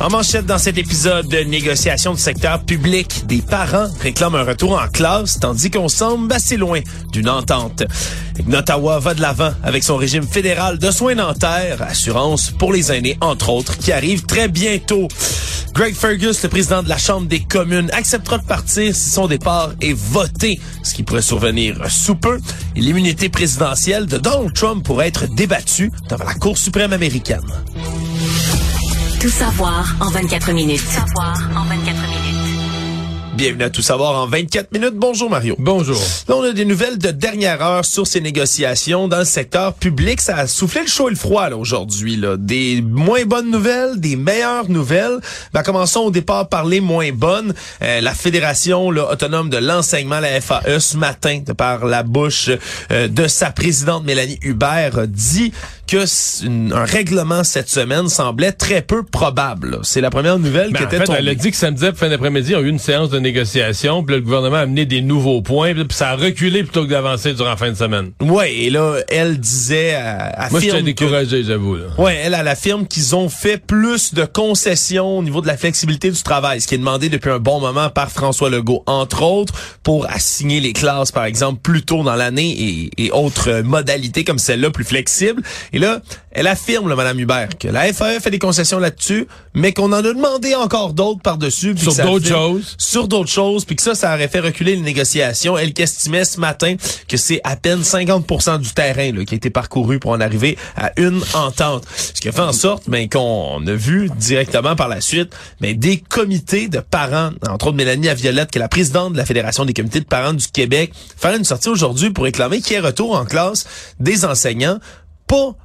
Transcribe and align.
En 0.00 0.10
manchette 0.10 0.46
dans 0.46 0.58
cet 0.58 0.78
épisode 0.78 1.26
de 1.26 1.38
négociation 1.38 2.14
du 2.14 2.20
secteur 2.20 2.62
public, 2.62 3.26
des 3.26 3.42
parents 3.42 3.88
réclament 4.00 4.36
un 4.36 4.44
retour 4.44 4.80
en 4.80 4.86
classe, 4.86 5.40
tandis 5.40 5.72
qu'on 5.72 5.88
semble 5.88 6.32
assez 6.32 6.56
loin 6.56 6.80
d'une 7.10 7.28
entente. 7.28 7.82
Ottawa 8.52 9.00
va 9.00 9.14
de 9.14 9.20
l'avant 9.20 9.52
avec 9.64 9.82
son 9.82 9.96
régime 9.96 10.22
fédéral 10.22 10.78
de 10.78 10.92
soins 10.92 11.16
dentaires, 11.16 11.82
assurance 11.82 12.52
pour 12.52 12.72
les 12.72 12.92
aînés, 12.92 13.18
entre 13.20 13.50
autres, 13.50 13.76
qui 13.76 13.90
arrive 13.90 14.24
très 14.24 14.46
bientôt. 14.46 15.08
Greg 15.74 15.96
Fergus, 15.96 16.42
le 16.44 16.48
président 16.48 16.84
de 16.84 16.88
la 16.88 16.98
Chambre 16.98 17.26
des 17.26 17.40
communes, 17.40 17.90
acceptera 17.92 18.38
de 18.38 18.46
partir 18.46 18.94
si 18.94 19.10
son 19.10 19.26
départ 19.26 19.72
est 19.80 19.96
voté, 19.96 20.60
ce 20.84 20.94
qui 20.94 21.02
pourrait 21.02 21.22
survenir 21.22 21.76
sous 21.90 22.14
peu. 22.14 22.38
L'immunité 22.76 23.28
présidentielle 23.28 24.06
de 24.06 24.18
Donald 24.18 24.52
Trump 24.54 24.84
pourrait 24.84 25.08
être 25.08 25.26
débattue 25.26 25.90
devant 26.08 26.24
la 26.24 26.34
Cour 26.34 26.56
suprême 26.56 26.92
américaine. 26.92 27.42
Tout 29.20 29.30
savoir 29.30 29.96
en 30.00 30.10
24 30.10 30.52
minutes. 30.52 30.80
Tout 30.80 30.92
savoir 30.92 31.36
en 31.56 31.64
24 31.64 32.02
minutes. 32.02 32.18
Bienvenue 33.34 33.64
à 33.64 33.70
Tout 33.70 33.82
savoir 33.82 34.14
en 34.16 34.26
24 34.26 34.72
minutes. 34.72 34.94
Bonjour 34.94 35.28
Mario. 35.28 35.56
Bonjour. 35.58 36.00
Là, 36.28 36.36
on 36.36 36.42
a 36.42 36.52
des 36.52 36.64
nouvelles 36.64 36.98
de 36.98 37.10
dernière 37.10 37.60
heure 37.62 37.84
sur 37.84 38.06
ces 38.06 38.20
négociations 38.20 39.08
dans 39.08 39.18
le 39.18 39.24
secteur 39.24 39.74
public. 39.74 40.20
Ça 40.20 40.36
a 40.36 40.46
soufflé 40.46 40.82
le 40.82 40.86
chaud 40.88 41.08
et 41.08 41.10
le 41.10 41.16
froid 41.16 41.48
là 41.48 41.56
aujourd'hui. 41.56 42.14
Là. 42.16 42.36
Des 42.36 42.80
moins 42.80 43.24
bonnes 43.24 43.50
nouvelles, 43.50 43.98
des 43.98 44.14
meilleures 44.14 44.68
nouvelles. 44.68 45.18
Ben, 45.52 45.62
commençons 45.62 46.00
au 46.00 46.10
départ 46.12 46.48
par 46.48 46.64
les 46.64 46.80
moins 46.80 47.10
bonnes. 47.12 47.54
Euh, 47.82 48.00
la 48.00 48.14
Fédération 48.14 48.90
là, 48.90 49.10
autonome 49.12 49.50
de 49.50 49.58
l'enseignement, 49.58 50.20
la 50.20 50.40
FAE, 50.40 50.78
ce 50.78 50.96
matin, 50.96 51.40
de 51.44 51.52
par 51.52 51.86
la 51.86 52.04
bouche 52.04 52.50
euh, 52.92 53.08
de 53.08 53.26
sa 53.26 53.50
présidente 53.50 54.04
Mélanie 54.04 54.38
Hubert, 54.42 55.06
dit 55.08 55.52
que 55.88 56.72
un 56.72 56.84
règlement 56.84 57.42
cette 57.44 57.68
semaine 57.68 58.08
semblait 58.08 58.52
très 58.52 58.82
peu 58.82 59.02
probable. 59.02 59.78
C'est 59.82 60.00
la 60.00 60.10
première 60.10 60.38
nouvelle 60.38 60.70
Ben, 60.72 60.78
qui 60.78 60.84
en 60.84 60.86
était 60.86 60.98
fait, 60.98 61.04
tombée. 61.04 61.18
elle 61.20 61.28
a 61.28 61.34
dit 61.34 61.50
que 61.50 61.56
samedi, 61.56 61.86
fin 61.94 62.08
d'après-midi, 62.08 62.50
il 62.50 62.52
y 62.52 62.54
a 62.54 62.60
eu 62.60 62.68
une 62.68 62.78
séance 62.78 63.10
de 63.10 63.18
négociation, 63.18 64.04
puis 64.04 64.16
le 64.16 64.20
gouvernement 64.22 64.56
a 64.56 64.60
amené 64.60 64.86
des 64.86 65.00
nouveaux 65.00 65.42
points, 65.42 65.72
puis 65.74 65.86
ça 65.90 66.10
a 66.10 66.16
reculé 66.16 66.62
plutôt 66.62 66.84
que 66.84 66.90
d'avancer 66.90 67.32
durant 67.34 67.48
la 67.50 67.56
fin 67.56 67.70
de 67.70 67.76
semaine. 67.76 68.12
Ouais, 68.20 68.54
et 68.54 68.70
là, 68.70 68.98
elle 69.08 69.38
disait, 69.38 69.94
euh, 69.94 70.48
Moi, 70.50 70.60
j'étais 70.60 70.82
découragé, 70.82 71.42
j'avoue. 71.42 71.78
Ouais, 71.96 72.16
elle, 72.22 72.36
elle 72.38 72.48
affirme 72.48 72.86
qu'ils 72.86 73.16
ont 73.16 73.28
fait 73.28 73.58
plus 73.58 74.14
de 74.14 74.24
concessions 74.24 75.18
au 75.18 75.22
niveau 75.22 75.40
de 75.40 75.46
la 75.46 75.56
flexibilité 75.56 76.10
du 76.10 76.22
travail, 76.22 76.60
ce 76.60 76.66
qui 76.68 76.74
est 76.74 76.78
demandé 76.78 77.08
depuis 77.08 77.30
un 77.30 77.38
bon 77.38 77.60
moment 77.60 77.88
par 77.90 78.10
François 78.10 78.50
Legault, 78.50 78.82
entre 78.86 79.22
autres, 79.22 79.54
pour 79.82 80.06
assigner 80.10 80.60
les 80.60 80.72
classes, 80.72 81.12
par 81.12 81.24
exemple, 81.24 81.60
plus 81.62 81.82
tôt 81.82 82.02
dans 82.02 82.14
l'année 82.16 82.50
et, 82.96 83.04
et 83.06 83.10
autres 83.10 83.62
modalités 83.62 84.24
comme 84.24 84.38
celle-là, 84.38 84.70
plus 84.70 84.84
flexibles. 84.84 85.42
Et 85.72 85.77
là, 85.78 86.00
elle 86.30 86.46
affirme, 86.46 86.88
là, 86.88 86.94
Mme 86.94 87.18
Hubert, 87.20 87.48
que 87.58 87.68
la 87.68 87.92
FAE 87.92 88.20
fait 88.20 88.30
des 88.30 88.38
concessions 88.38 88.78
là-dessus, 88.78 89.26
mais 89.54 89.72
qu'on 89.72 89.92
en 89.92 89.94
a 89.94 90.02
demandé 90.02 90.54
encore 90.54 90.92
d'autres 90.92 91.20
par-dessus. 91.20 91.76
Sur 91.76 91.94
d'autres 91.94 92.28
choses. 92.28 92.76
Sur 92.78 93.08
d'autres 93.08 93.30
choses, 93.30 93.64
puis 93.64 93.76
que 93.76 93.82
ça, 93.82 93.94
ça 93.94 94.14
aurait 94.14 94.28
fait 94.28 94.40
reculer 94.40 94.76
les 94.76 94.82
négociations. 94.82 95.58
Elle 95.58 95.72
qui 95.72 95.82
estimait 95.82 96.24
ce 96.24 96.38
matin 96.38 96.76
que 97.08 97.16
c'est 97.16 97.40
à 97.44 97.56
peine 97.56 97.80
50% 97.80 98.60
du 98.60 98.72
terrain 98.72 99.12
là, 99.12 99.24
qui 99.24 99.34
a 99.34 99.36
été 99.36 99.50
parcouru 99.50 99.98
pour 99.98 100.12
en 100.12 100.20
arriver 100.20 100.56
à 100.76 100.92
une 100.96 101.22
entente. 101.34 101.84
Ce 101.96 102.20
qui 102.20 102.28
a 102.28 102.32
fait 102.32 102.40
en 102.40 102.52
sorte 102.52 102.88
ben, 102.88 103.08
qu'on 103.08 103.66
a 103.66 103.72
vu 103.72 104.10
directement 104.16 104.76
par 104.76 104.88
la 104.88 105.00
suite 105.00 105.34
ben, 105.60 105.76
des 105.76 105.98
comités 105.98 106.68
de 106.68 106.80
parents, 106.80 107.30
entre 107.48 107.68
autres 107.68 107.76
Mélanie 107.76 108.08
Aviolette, 108.08 108.50
qui 108.50 108.58
est 108.58 108.60
la 108.60 108.68
présidente 108.68 109.12
de 109.12 109.18
la 109.18 109.26
Fédération 109.26 109.64
des 109.64 109.74
comités 109.74 110.00
de 110.00 110.06
parents 110.06 110.34
du 110.34 110.46
Québec, 110.48 110.92
faire 111.16 111.34
une 111.34 111.44
sortie 111.44 111.68
aujourd'hui 111.68 112.10
pour 112.10 112.24
réclamer 112.24 112.60
qu'il 112.60 112.74
y 112.74 112.76
ait 112.76 112.80
retour 112.80 113.16
en 113.16 113.24
classe 113.24 113.66
des 113.98 114.24
enseignants, 114.24 114.78
pas 115.26 115.56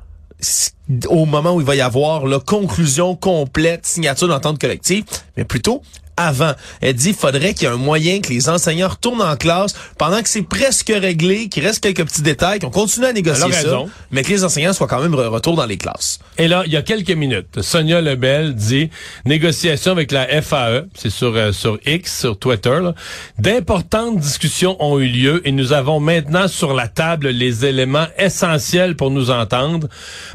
au 1.08 1.26
moment 1.26 1.56
où 1.56 1.62
il 1.62 1.66
va 1.66 1.76
y 1.76 1.82
avoir 1.82 2.26
la 2.26 2.40
conclusion 2.40 3.16
complète, 3.16 3.86
signature 3.86 4.28
d'entente 4.28 4.60
collective, 4.60 5.06
mais 5.38 5.46
plutôt 5.46 5.82
avant. 6.18 6.54
Elle 6.82 6.94
dit 6.96 7.10
qu'il 7.10 7.16
faudrait 7.16 7.54
qu'il 7.54 7.68
y 7.68 7.72
ait 7.72 7.74
un 7.74 7.78
moyen 7.78 8.22
que 8.22 8.30
les 8.30 8.50
enseignants 8.50 8.90
retournent 8.90 9.22
en 9.22 9.36
classe 9.36 9.74
pendant 9.98 10.22
que 10.22 10.30
c'est 10.30 10.42
presque 10.42 10.94
réglé, 10.96 11.50
qu'il 11.50 11.66
reste 11.66 11.82
quelques 11.82 12.06
petits 12.06 12.22
détails, 12.22 12.60
qu'on 12.60 12.70
continue 12.70 13.06
à 13.06 13.14
négocier 13.14 13.52
ça, 13.52 13.58
raison. 13.58 13.90
mais 14.12 14.24
que 14.24 14.30
les 14.30 14.44
enseignants 14.44 14.74
soient 14.74 14.88
quand 14.88 15.02
même 15.02 15.12
de 15.12 15.18
retour 15.18 15.56
dans 15.56 15.66
les 15.66 15.78
classes. 15.78 16.20
Et 16.38 16.48
là, 16.48 16.64
il 16.66 16.72
y 16.72 16.78
a 16.78 16.82
quelques 16.82 17.12
minutes, 17.12 17.62
Sonia 17.62 18.02
Lebel 18.02 18.56
dit 18.56 18.90
négociation 19.26 19.92
avec 19.92 20.12
la 20.12 20.42
FAE, 20.42 20.86
c'est 20.96 21.10
sur 21.10 21.36
euh, 21.36 21.52
sur 21.52 21.80
X, 21.86 22.20
sur 22.22 22.38
Twitter. 22.38 22.80
D'importantes 23.40 24.20
discussions 24.20 24.76
ont 24.84 25.00
eu 25.00 25.08
lieu 25.08 25.42
et 25.48 25.52
nous 25.52 25.74
avons 25.74 26.00
maintenant 26.00 26.48
sur 26.48 26.74
la 26.74 26.88
table 26.88 27.30
les 27.30 27.66
éléments 27.66 28.08
essentiels 28.18 28.96
pour 28.96 29.12
nous 29.12 29.32
entendre. 29.32 29.88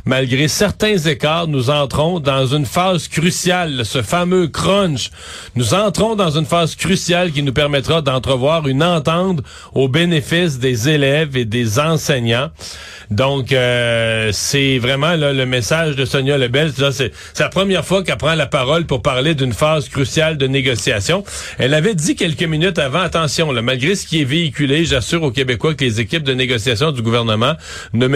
Malgré 0.05 0.49
certains 0.49 0.97
écarts, 0.97 1.49
nous 1.49 1.71
entrons 1.71 2.21
dans 2.21 2.47
une 2.47 2.67
phase 2.67 3.09
cruciale, 3.09 3.85
ce 3.85 4.03
fameux 4.03 4.49
crunch. 4.49 5.11
Nous 5.55 5.68
entrons 5.75 6.15
dans 6.15 6.31
une 6.31 6.47
phase 6.47 6.75
cruciale 6.77 7.33
qui 7.33 7.43
nous 7.43 7.53
permettra 7.53 8.03
d'entrevoir 8.03 8.69
une 8.69 8.83
entente 8.83 9.41
au 9.75 9.89
bénéfice 9.89 10.59
des 10.59 10.89
élèves 10.89 11.37
et 11.37 11.45
des 11.45 11.79
enseignants. 11.79 12.51
Donc, 13.11 13.53
euh, 13.53 14.31
c'est 14.33 14.79
vraiment 14.79 15.15
là, 15.15 15.33
le 15.33 15.47
message 15.47 15.97
de 15.97 16.05
Sonia 16.05 16.37
Lebel. 16.37 16.73
C'est 16.93 17.13
la 17.39 17.49
première 17.49 17.85
fois 17.85 18.03
qu'elle 18.03 18.19
prend 18.19 18.35
la 18.35 18.47
parole 18.47 18.85
pour 18.85 19.01
parler 19.01 19.35
d'une 19.35 19.53
phase 19.53 19.89
cruciale 19.89 20.37
de 20.37 20.47
négociation. 20.47 21.25
Elle 21.59 21.75
avait 21.75 21.95
dit 21.95 22.17
quelques 22.17 22.43
minutes 22.43 22.79
avant, 22.79 23.01
attention, 23.01 23.51
là, 23.51 23.63
malgré 23.63 23.95
ce 23.95 24.07
qui 24.07 24.21
est 24.21 24.25
véhiculé, 24.25 24.85
j'assure 24.85 25.23
aux 25.23 25.31
Québécois 25.31 25.75
que 25.75 25.85
les 25.85 26.01
équipes 26.01 26.25
de 26.25 26.35
négociation 26.35 26.93
du 26.93 27.03
gouvernement 27.03 27.55
ne 27.95 28.07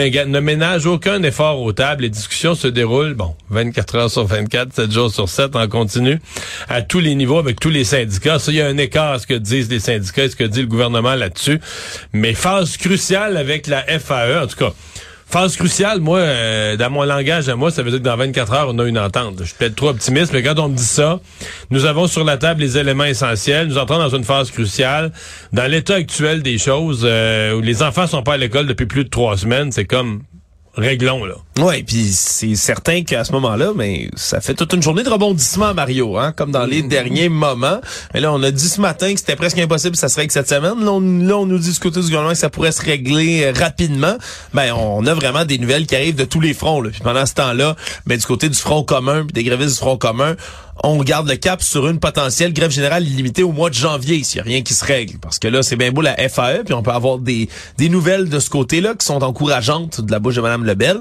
ménagent 0.41 0.87
aucun 0.87 1.23
effort 1.23 1.63
aux 1.63 1.73
tables. 1.73 2.03
Les 2.03 2.11
discussions 2.11 2.55
se 2.55 2.69
déroulent, 2.69 3.15
bon, 3.15 3.35
24 3.51 3.95
heures 3.97 4.11
sur 4.11 4.27
24, 4.27 4.75
7 4.75 4.93
jours 4.93 5.11
sur 5.13 5.29
7 5.29 5.57
en 5.57 5.67
continu, 5.69 6.21
à 6.69 6.83
tous 6.83 7.01
les 7.01 7.15
niveaux 7.15 7.42
avec 7.43 7.61
tous 7.61 7.71
les 7.71 7.85
syndicats. 7.85 8.39
Ça, 8.39 8.51
il 8.53 8.59
y 8.59 8.61
a 8.61 8.67
un 8.67 8.79
écart 8.79 9.13
à 9.13 9.19
ce 9.19 9.27
que 9.27 9.35
disent 9.35 9.71
les 9.71 9.81
syndicats 9.81 10.25
et 10.25 10.31
ce 10.31 10.37
que 10.37 10.45
dit 10.45 10.61
le 10.61 10.67
gouvernement 10.67 11.15
là-dessus. 11.15 11.61
Mais 12.13 12.35
phase 12.35 12.77
cruciale 12.77 13.37
avec 13.37 13.67
la 13.67 13.83
FAE, 13.83 14.43
en 14.43 14.47
tout 14.47 14.57
cas. 14.57 14.73
Phase 15.33 15.57
cruciale, 15.57 16.01
moi, 16.01 16.19
euh, 16.19 16.77
dans 16.77 16.91
mon 16.91 17.05
langage 17.05 17.49
à 17.49 17.57
moi, 17.57 17.71
ça 17.71 17.83
veut 17.83 17.91
dire 17.91 18.01
que 18.01 18.05
dans 18.05 18.19
24 18.19 18.53
heures, 18.53 18.69
on 18.69 18.79
a 18.79 18.85
une 18.85 18.99
entente. 18.99 19.37
Je 19.41 19.45
suis 19.45 19.55
peut-être 19.55 19.77
trop 19.77 19.89
optimiste, 19.89 20.31
mais 20.35 20.43
quand 20.43 20.59
on 20.59 20.69
me 20.69 20.77
dit 20.77 20.85
ça, 20.85 21.21
nous 21.71 21.87
avons 21.87 22.07
sur 22.07 22.23
la 22.23 22.37
table 22.37 22.61
les 22.61 22.77
éléments 22.77 23.05
essentiels. 23.05 23.69
Nous 23.69 23.79
entrons 23.79 23.97
dans 23.97 24.15
une 24.15 24.25
phase 24.25 24.51
cruciale. 24.51 25.11
Dans 25.55 25.71
l'état 25.71 25.95
actuel 25.95 26.43
des 26.43 26.59
choses, 26.59 27.01
euh, 27.05 27.55
où 27.55 27.63
les 27.63 27.83
enfants 27.83 28.07
sont 28.07 28.23
pas 28.23 28.35
à 28.35 28.37
l'école 28.37 28.67
depuis 28.67 28.85
plus 28.85 29.05
de 29.05 29.09
trois 29.09 29.39
semaines, 29.39 29.73
c'est 29.73 29.87
comme 29.87 30.21
réglons, 30.75 31.25
là. 31.25 31.35
Ouais, 31.59 31.83
puis 31.83 32.13
c'est 32.13 32.55
certain 32.55 33.03
qu'à 33.03 33.25
ce 33.25 33.33
moment-là, 33.33 33.73
mais 33.77 34.09
ça 34.17 34.41
fait 34.41 34.55
toute 34.55 34.73
une 34.73 34.83
journée 34.83 35.03
de 35.03 35.11
rebondissement, 35.11 35.75
Mario, 35.75 36.17
hein, 36.17 36.33
comme 36.33 36.51
dans 36.51 36.65
les 36.65 36.83
derniers 36.83 37.29
moments. 37.29 37.81
Mais 38.15 38.21
là, 38.21 38.33
on 38.33 38.43
a 38.43 38.51
dit 38.51 38.69
ce 38.69 38.81
matin 38.81 39.13
que 39.13 39.21
c'était 39.21 39.37
presque 39.37 39.59
impossible, 39.59 39.97
ça 39.97 40.09
serait 40.09 40.27
que 40.27 40.33
cette 40.33 40.49
semaine. 40.49 40.83
Là, 40.83 40.93
on, 40.93 41.01
là, 41.01 41.37
on 41.37 41.47
nous 41.47 41.59
dit 41.59 41.73
du 41.73 41.79
côté 41.79 42.01
du 42.01 42.07
gouvernement 42.07 42.33
que 42.33 42.39
ça 42.39 42.49
pourrait 42.49 42.73
se 42.73 42.83
régler 42.83 43.45
euh, 43.45 43.53
rapidement. 43.53 44.17
Ben, 44.55 44.73
on 44.73 45.05
a 45.07 45.13
vraiment 45.13 45.45
des 45.45 45.59
nouvelles 45.59 45.87
qui 45.87 45.95
arrivent 45.95 46.17
de 46.17 46.25
tous 46.25 46.41
les 46.41 46.55
fronts. 46.55 46.81
Là. 46.81 46.91
Puis 46.91 47.03
pendant 47.03 47.27
ce 47.27 47.35
temps-là, 47.35 47.77
ben, 48.07 48.17
du 48.17 48.25
côté 48.25 48.49
du 48.49 48.59
Front 48.59 48.83
commun, 48.83 49.25
puis 49.25 49.33
des 49.35 49.45
grévistes 49.45 49.75
du 49.75 49.81
Front 49.81 49.99
commun, 49.99 50.37
on 50.83 51.03
garde 51.03 51.29
le 51.29 51.37
cap 51.37 51.63
sur 51.63 51.89
une 51.89 51.99
potentielle 51.99 52.53
grève 52.53 52.71
générale 52.71 53.07
illimitée 53.07 53.43
au 53.43 53.53
mois 53.53 53.71
de 53.71 53.75
janvier, 53.75 54.23
s'il 54.25 54.39
y 54.39 54.41
a 54.41 54.45
rien 54.45 54.63
qui 54.63 54.75
se 54.75 54.85
règle. 54.85 55.19
Parce 55.19 55.39
que 55.39 55.49
là, 55.49 55.63
c'est 55.63 55.77
bien 55.77 55.93
beau 55.93 56.01
la 56.01 56.17
FAE, 56.29 56.65
puis 56.65 56.75
on 56.75 56.83
peut 56.83 56.91
avoir 56.91 57.19
des, 57.19 57.49
des 57.79 57.89
nouvelles 57.89 58.29
de 58.29 58.39
ce 58.39 58.51
côté-là 58.51 58.95
qui 58.95 59.07
sont 59.07 59.23
encourageantes 59.23 60.01
de 60.01 60.11
la 60.11 60.19
bouche 60.19 60.37
de 60.37 60.41
Mme 60.41 60.65
Lebel. 60.65 60.99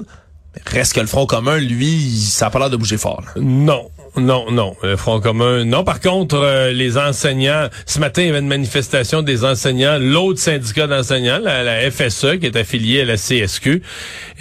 Mais 0.54 0.62
reste 0.66 0.92
que 0.92 1.00
le 1.00 1.06
Front 1.06 1.26
commun, 1.26 1.58
lui, 1.58 2.10
ça 2.20 2.46
a 2.46 2.50
pas 2.50 2.58
l'air 2.58 2.70
de 2.70 2.76
bouger 2.76 2.98
fort. 2.98 3.24
Non. 3.36 3.90
Non, 4.16 4.50
non. 4.50 4.76
Le 4.82 4.96
Front 4.96 5.20
commun, 5.20 5.64
non. 5.64 5.84
Par 5.84 6.00
contre, 6.00 6.36
euh, 6.36 6.70
les 6.70 6.98
enseignants, 6.98 7.68
ce 7.86 7.98
matin, 7.98 8.22
il 8.22 8.26
y 8.26 8.30
avait 8.30 8.40
une 8.40 8.46
manifestation 8.46 9.22
des 9.22 9.44
enseignants, 9.44 9.98
l'autre 9.98 10.38
syndicat 10.38 10.86
d'enseignants, 10.86 11.38
la, 11.38 11.62
la 11.62 11.90
FSE, 11.90 12.38
qui 12.38 12.46
est 12.46 12.56
affiliée 12.56 13.02
à 13.02 13.04
la 13.06 13.16
CSQ, 13.16 13.82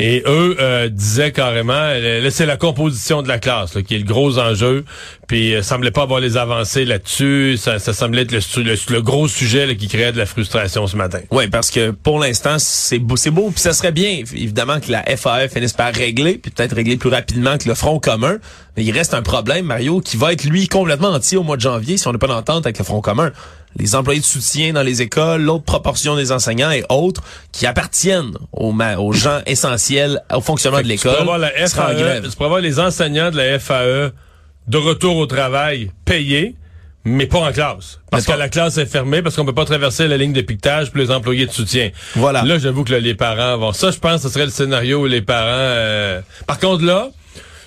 et 0.01 0.23
eux 0.25 0.57
euh, 0.59 0.89
disaient 0.89 1.31
carrément, 1.31 1.73
euh, 1.73 2.21
là, 2.21 2.31
c'est 2.31 2.45
la 2.45 2.57
composition 2.57 3.21
de 3.21 3.27
la 3.27 3.39
classe 3.39 3.75
là, 3.75 3.83
qui 3.83 3.95
est 3.95 3.99
le 3.99 4.03
gros 4.03 4.39
enjeu, 4.39 4.83
puis 5.27 5.53
euh, 5.53 5.61
semblait 5.61 5.91
pas 5.91 6.01
avoir 6.01 6.19
les 6.19 6.37
avancées 6.37 6.85
là-dessus, 6.85 7.55
ça, 7.57 7.79
ça 7.79 7.93
semblait 7.93 8.23
être 8.23 8.31
le, 8.31 9.01
gros 9.01 9.27
sujet 9.27 9.75
qui 9.75 9.87
créait 9.87 10.11
de 10.11 10.17
la 10.17 10.25
frustration 10.25 10.87
ce 10.87 10.97
matin. 10.97 11.19
Oui, 11.29 11.47
parce 11.47 11.69
que 11.69 11.91
pour 11.91 12.19
l'instant, 12.19 12.57
c'est 12.57 12.99
beau, 12.99 13.15
c'est 13.15 13.31
beau, 13.31 13.51
puis 13.51 13.61
ça 13.61 13.73
serait 13.73 13.91
bien, 13.91 14.09
évidemment, 14.33 14.79
que 14.79 14.91
la 14.91 15.03
FAE 15.03 15.47
finisse 15.49 15.73
par 15.73 15.93
régler, 15.93 16.39
puis 16.39 16.51
peut-être 16.51 16.75
régler 16.75 16.97
plus 16.97 17.09
rapidement 17.09 17.57
que 17.57 17.69
le 17.69 17.75
Front 17.75 17.99
commun. 17.99 18.37
Mais 18.77 18.85
il 18.85 18.91
reste 18.91 19.13
un 19.13 19.21
problème, 19.21 19.65
Mario, 19.65 19.99
qui 19.99 20.17
va 20.17 20.31
être, 20.31 20.45
lui, 20.45 20.67
complètement 20.67 21.09
entier 21.09 21.37
au 21.37 21.43
mois 21.43 21.57
de 21.57 21.61
janvier 21.61 21.97
si 21.97 22.07
on 22.07 22.13
n'a 22.13 22.17
pas 22.17 22.27
d'entente 22.27 22.65
avec 22.65 22.77
le 22.77 22.85
Front 22.85 23.01
commun. 23.01 23.31
Les 23.77 23.95
employés 23.95 24.19
de 24.19 24.25
soutien 24.25 24.73
dans 24.73 24.83
les 24.83 25.01
écoles, 25.01 25.41
l'autre 25.41 25.63
proportion 25.63 26.15
des 26.15 26.31
enseignants 26.31 26.71
et 26.71 26.83
autres 26.89 27.21
qui 27.51 27.65
appartiennent 27.65 28.33
aux, 28.51 28.73
aux 28.73 29.13
gens 29.13 29.39
essentiels 29.45 30.21
au 30.33 30.41
fonctionnement 30.41 30.81
de 30.81 30.87
l'école. 30.87 31.11
Tu 31.11 31.17
pourrais 32.31 32.45
avoir 32.45 32.61
les 32.61 32.79
enseignants 32.79 33.31
de 33.31 33.37
la 33.37 33.59
FAE 33.59 34.11
de 34.67 34.77
retour 34.77 35.17
au 35.17 35.25
travail 35.25 35.91
payés, 36.05 36.55
mais 37.03 37.25
pas 37.25 37.39
en 37.39 37.51
classe. 37.51 37.99
Parce 38.09 38.25
que 38.25 38.31
la 38.33 38.49
classe 38.49 38.77
est 38.77 38.85
fermée, 38.85 39.21
parce 39.21 39.35
qu'on 39.35 39.45
peut 39.45 39.53
pas 39.53 39.65
traverser 39.65 40.07
la 40.07 40.17
ligne 40.17 40.33
de 40.33 40.41
piquetage 40.41 40.91
pour 40.91 40.99
les 40.99 41.11
employés 41.11 41.45
de 41.45 41.51
soutien. 41.51 41.89
Voilà. 42.15 42.43
Là, 42.43 42.57
j'avoue 42.57 42.83
que 42.83 42.93
les 42.93 43.15
parents 43.15 43.57
vont. 43.57 43.73
Ça, 43.73 43.91
je 43.91 43.97
pense 43.97 44.21
que 44.21 44.27
ce 44.27 44.33
serait 44.33 44.45
le 44.45 44.51
scénario 44.51 45.01
où 45.01 45.05
les 45.07 45.21
parents. 45.21 45.47
Euh, 45.47 46.21
par 46.45 46.59
contre, 46.59 46.83
là, 46.83 47.09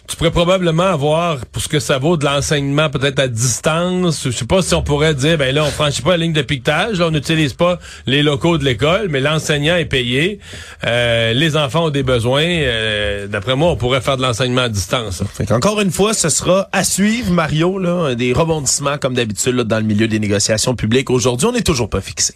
tu 0.06 0.16
pourrais 0.16 0.30
probablement 0.30 0.84
avoir, 0.84 1.46
pour 1.46 1.62
ce 1.62 1.68
que 1.68 1.80
ça 1.80 1.98
vaut, 1.98 2.16
de 2.16 2.24
l'enseignement 2.24 2.90
peut-être 2.90 3.18
à 3.18 3.28
distance. 3.28 4.24
Je 4.24 4.30
sais 4.30 4.44
pas 4.44 4.60
si 4.60 4.74
on 4.74 4.82
pourrait 4.82 5.14
dire, 5.14 5.38
ben 5.38 5.54
là, 5.54 5.64
on 5.64 5.70
franchit 5.70 6.02
pas 6.02 6.10
la 6.10 6.18
ligne 6.18 6.34
de 6.34 6.42
piquetage, 6.42 6.98
là, 6.98 7.06
on 7.06 7.10
n'utilise 7.10 7.54
pas 7.54 7.78
les 8.06 8.22
locaux 8.22 8.58
de 8.58 8.64
l'école, 8.64 9.08
mais 9.08 9.20
l'enseignant 9.20 9.76
est 9.76 9.86
payé. 9.86 10.40
Euh, 10.86 11.32
les 11.32 11.56
enfants 11.56 11.86
ont 11.86 11.90
des 11.90 12.02
besoins. 12.02 12.44
Euh, 12.44 13.26
d'après 13.28 13.56
moi, 13.56 13.70
on 13.70 13.76
pourrait 13.76 14.02
faire 14.02 14.18
de 14.18 14.22
l'enseignement 14.22 14.62
à 14.62 14.68
distance. 14.68 15.22
Encore 15.50 15.80
une 15.80 15.90
fois, 15.90 16.12
ce 16.12 16.28
sera 16.28 16.68
à 16.72 16.84
suivre, 16.84 17.32
Mario, 17.32 17.78
là, 17.78 18.14
des 18.14 18.32
rebondissements 18.32 18.98
comme 18.98 19.14
d'habitude 19.14 19.56
dans 19.56 19.78
le 19.78 19.84
milieu 19.84 20.06
des 20.06 20.18
négociations 20.18 20.74
publiques. 20.74 21.08
Aujourd'hui, 21.08 21.46
on 21.46 21.52
n'est 21.52 21.62
toujours 21.62 21.88
pas 21.88 22.02
fixé. 22.02 22.34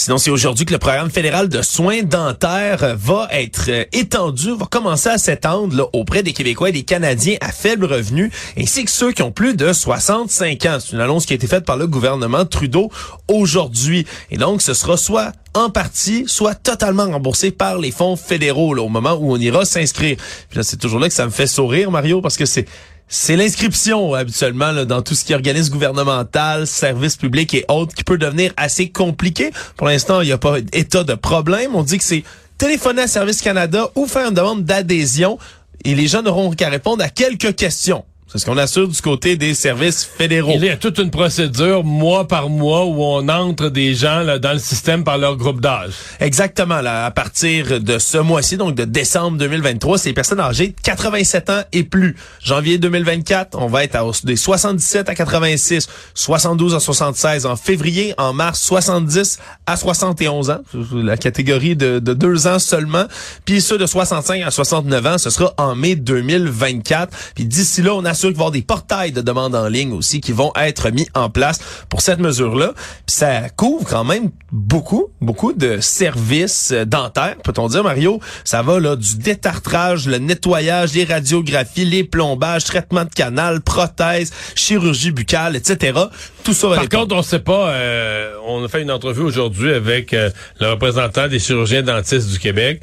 Sinon, 0.00 0.16
c'est 0.16 0.30
aujourd'hui 0.30 0.64
que 0.64 0.72
le 0.72 0.78
programme 0.78 1.10
fédéral 1.10 1.48
de 1.48 1.60
soins 1.60 2.04
dentaires 2.04 2.96
va 2.96 3.26
être 3.32 3.64
euh, 3.68 3.84
étendu, 3.90 4.54
va 4.54 4.66
commencer 4.66 5.08
à 5.08 5.18
s'étendre 5.18 5.90
auprès 5.92 6.22
des 6.22 6.32
Québécois 6.32 6.68
et 6.68 6.72
des 6.72 6.84
Canadiens 6.84 7.36
à 7.40 7.50
faible 7.50 7.84
revenu, 7.84 8.30
ainsi 8.56 8.84
que 8.84 8.92
ceux 8.92 9.10
qui 9.10 9.22
ont 9.22 9.32
plus 9.32 9.56
de 9.56 9.72
65 9.72 10.66
ans. 10.66 10.78
C'est 10.78 10.92
une 10.92 11.00
annonce 11.00 11.26
qui 11.26 11.32
a 11.32 11.36
été 11.36 11.48
faite 11.48 11.64
par 11.64 11.76
le 11.76 11.88
gouvernement 11.88 12.44
Trudeau 12.44 12.92
aujourd'hui. 13.26 14.06
Et 14.30 14.36
donc, 14.36 14.62
ce 14.62 14.72
sera 14.72 14.96
soit 14.96 15.32
en 15.52 15.68
partie, 15.68 16.22
soit 16.28 16.54
totalement 16.54 17.06
remboursé 17.06 17.50
par 17.50 17.78
les 17.78 17.90
fonds 17.90 18.14
fédéraux 18.14 18.76
au 18.76 18.88
moment 18.88 19.14
où 19.14 19.32
on 19.32 19.36
ira 19.36 19.64
s'inscrire. 19.64 20.16
C'est 20.62 20.78
toujours 20.78 21.00
là 21.00 21.08
que 21.08 21.14
ça 21.14 21.26
me 21.26 21.32
fait 21.32 21.48
sourire, 21.48 21.90
Mario, 21.90 22.20
parce 22.20 22.36
que 22.36 22.46
c'est 22.46 22.66
c'est 23.08 23.36
l'inscription 23.36 24.12
habituellement 24.12 24.84
dans 24.84 25.00
tout 25.00 25.14
ce 25.14 25.24
qui 25.24 25.32
est 25.32 25.34
organisme 25.34 25.72
gouvernemental, 25.72 26.66
services 26.66 27.16
publics 27.16 27.54
et 27.54 27.64
autres 27.68 27.94
qui 27.94 28.04
peut 28.04 28.18
devenir 28.18 28.52
assez 28.56 28.90
compliqué. 28.90 29.50
Pour 29.76 29.86
l'instant, 29.86 30.20
il 30.20 30.26
n'y 30.26 30.32
a 30.32 30.38
pas 30.38 30.58
état 30.72 31.04
de 31.04 31.14
problème. 31.14 31.74
On 31.74 31.82
dit 31.82 31.98
que 31.98 32.04
c'est 32.04 32.24
téléphoner 32.58 33.02
à 33.02 33.06
Service 33.06 33.40
Canada 33.40 33.88
ou 33.94 34.06
faire 34.06 34.28
une 34.28 34.34
demande 34.34 34.64
d'adhésion 34.64 35.38
et 35.84 35.94
les 35.94 36.06
gens 36.06 36.22
n'auront 36.22 36.50
qu'à 36.50 36.68
répondre 36.68 37.02
à 37.02 37.08
quelques 37.08 37.56
questions. 37.56 38.04
C'est 38.30 38.36
ce 38.36 38.44
qu'on 38.44 38.58
assure 38.58 38.86
du 38.86 39.00
côté 39.00 39.36
des 39.36 39.54
services 39.54 40.04
fédéraux. 40.04 40.52
Il 40.54 40.62
y 40.62 40.68
a 40.68 40.76
toute 40.76 40.98
une 40.98 41.10
procédure 41.10 41.82
mois 41.82 42.28
par 42.28 42.50
mois 42.50 42.84
où 42.84 43.02
on 43.02 43.26
entre 43.26 43.70
des 43.70 43.94
gens 43.94 44.20
là, 44.20 44.38
dans 44.38 44.52
le 44.52 44.58
système 44.58 45.02
par 45.02 45.16
leur 45.16 45.38
groupe 45.38 45.62
d'âge. 45.62 45.92
Exactement. 46.20 46.82
Là, 46.82 47.06
à 47.06 47.10
partir 47.10 47.80
de 47.80 47.98
ce 47.98 48.18
mois-ci, 48.18 48.58
donc 48.58 48.74
de 48.74 48.84
décembre 48.84 49.38
2023, 49.38 49.96
c'est 49.96 50.10
les 50.10 50.14
personnes 50.14 50.40
âgées 50.40 50.68
de 50.68 50.74
87 50.82 51.48
ans 51.48 51.62
et 51.72 51.84
plus. 51.84 52.16
Janvier 52.44 52.76
2024, 52.76 53.56
on 53.58 53.66
va 53.66 53.84
être 53.84 53.94
à 53.94 54.04
des 54.24 54.36
77 54.36 55.08
à 55.08 55.14
86, 55.14 55.88
72 56.12 56.74
à 56.74 56.80
76 56.80 57.46
en 57.46 57.56
février, 57.56 58.12
en 58.18 58.34
mars 58.34 58.60
70 58.60 59.38
à 59.64 59.78
71 59.78 60.50
ans, 60.50 60.60
la 60.92 61.16
catégorie 61.16 61.76
de, 61.76 61.98
de 61.98 62.12
deux 62.12 62.46
ans 62.46 62.58
seulement. 62.58 63.06
Puis 63.46 63.62
ceux 63.62 63.78
de 63.78 63.86
65 63.86 64.42
à 64.42 64.50
69 64.50 65.06
ans, 65.06 65.16
ce 65.16 65.30
sera 65.30 65.54
en 65.56 65.74
mai 65.74 65.96
2024. 65.96 67.10
Puis 67.34 67.46
d'ici 67.46 67.80
là, 67.80 67.94
on 67.94 68.04
a 68.04 68.17
sûr 68.18 68.28
qu'il 68.28 68.36
va 68.36 68.42
y 68.42 68.46
avoir 68.46 68.52
des 68.52 68.62
portails 68.62 69.12
de 69.12 69.20
demandes 69.20 69.54
en 69.54 69.68
ligne 69.68 69.92
aussi 69.92 70.20
qui 70.20 70.32
vont 70.32 70.52
être 70.56 70.90
mis 70.90 71.08
en 71.14 71.30
place 71.30 71.60
pour 71.88 72.00
cette 72.00 72.18
mesure-là. 72.18 72.74
Ça 73.06 73.48
couvre 73.50 73.86
quand 73.88 74.04
même 74.04 74.30
beaucoup, 74.52 75.08
beaucoup 75.20 75.52
de 75.52 75.80
services 75.80 76.72
euh, 76.72 76.84
dentaires, 76.84 77.36
peut-on 77.44 77.68
dire, 77.68 77.84
Mario. 77.84 78.20
Ça 78.44 78.62
va 78.62 78.80
là 78.80 78.96
du 78.96 79.16
détartrage, 79.16 80.06
le 80.06 80.18
nettoyage, 80.18 80.94
les 80.94 81.04
radiographies, 81.04 81.84
les 81.84 82.04
plombages, 82.04 82.64
traitement 82.64 83.04
de 83.04 83.10
canal, 83.10 83.60
prothèses, 83.60 84.32
chirurgie 84.54 85.10
buccale, 85.10 85.56
etc. 85.56 85.98
Tout 86.44 86.52
ça 86.52 86.68
va 86.68 86.76
Par 86.76 86.88
contre, 86.88 87.14
on 87.14 87.22
sait 87.22 87.40
pas, 87.40 87.70
euh, 87.70 88.34
on 88.46 88.64
a 88.64 88.68
fait 88.68 88.82
une 88.82 88.90
entrevue 88.90 89.22
aujourd'hui 89.22 89.72
avec 89.72 90.12
euh, 90.12 90.30
le 90.60 90.70
représentant 90.70 91.28
des 91.28 91.38
chirurgiens 91.38 91.82
dentistes 91.82 92.30
du 92.30 92.38
Québec. 92.38 92.82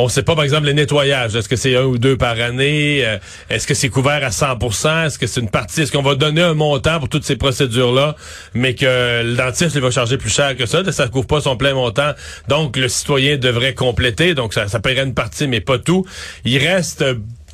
On 0.00 0.08
sait 0.08 0.22
pas, 0.22 0.36
par 0.36 0.44
exemple, 0.44 0.66
les 0.66 0.74
nettoyages. 0.74 1.34
Est-ce 1.34 1.48
que 1.48 1.56
c'est 1.56 1.74
un 1.74 1.82
ou 1.82 1.98
deux 1.98 2.16
par 2.16 2.40
année? 2.40 3.04
Euh, 3.04 3.18
est-ce 3.50 3.66
que 3.66 3.74
c'est 3.74 3.88
couvert 3.88 4.24
à 4.24 4.28
100% 4.28 5.06
Est-ce 5.06 5.18
que 5.18 5.26
c'est 5.26 5.40
une 5.40 5.50
partie? 5.50 5.82
Est-ce 5.82 5.90
qu'on 5.90 6.02
va 6.02 6.14
donner 6.14 6.40
un 6.40 6.54
montant 6.54 7.00
pour 7.00 7.08
toutes 7.08 7.24
ces 7.24 7.34
procédures-là, 7.34 8.14
mais 8.54 8.76
que 8.76 9.24
le 9.24 9.34
dentiste 9.34 9.74
il 9.74 9.80
va 9.80 9.90
charger 9.90 10.16
plus 10.16 10.32
cher 10.32 10.56
que 10.56 10.66
ça? 10.66 10.84
Ça 10.92 11.08
couvre 11.08 11.26
pas 11.26 11.40
son 11.40 11.56
plein 11.56 11.74
montant. 11.74 12.12
Donc, 12.46 12.76
le 12.76 12.88
citoyen 12.88 13.38
devrait 13.38 13.74
compléter. 13.74 14.34
Donc, 14.34 14.54
ça, 14.54 14.68
ça 14.68 14.78
paierait 14.78 15.02
une 15.02 15.14
partie, 15.14 15.48
mais 15.48 15.60
pas 15.60 15.80
tout. 15.80 16.06
Il 16.44 16.58
reste 16.58 17.04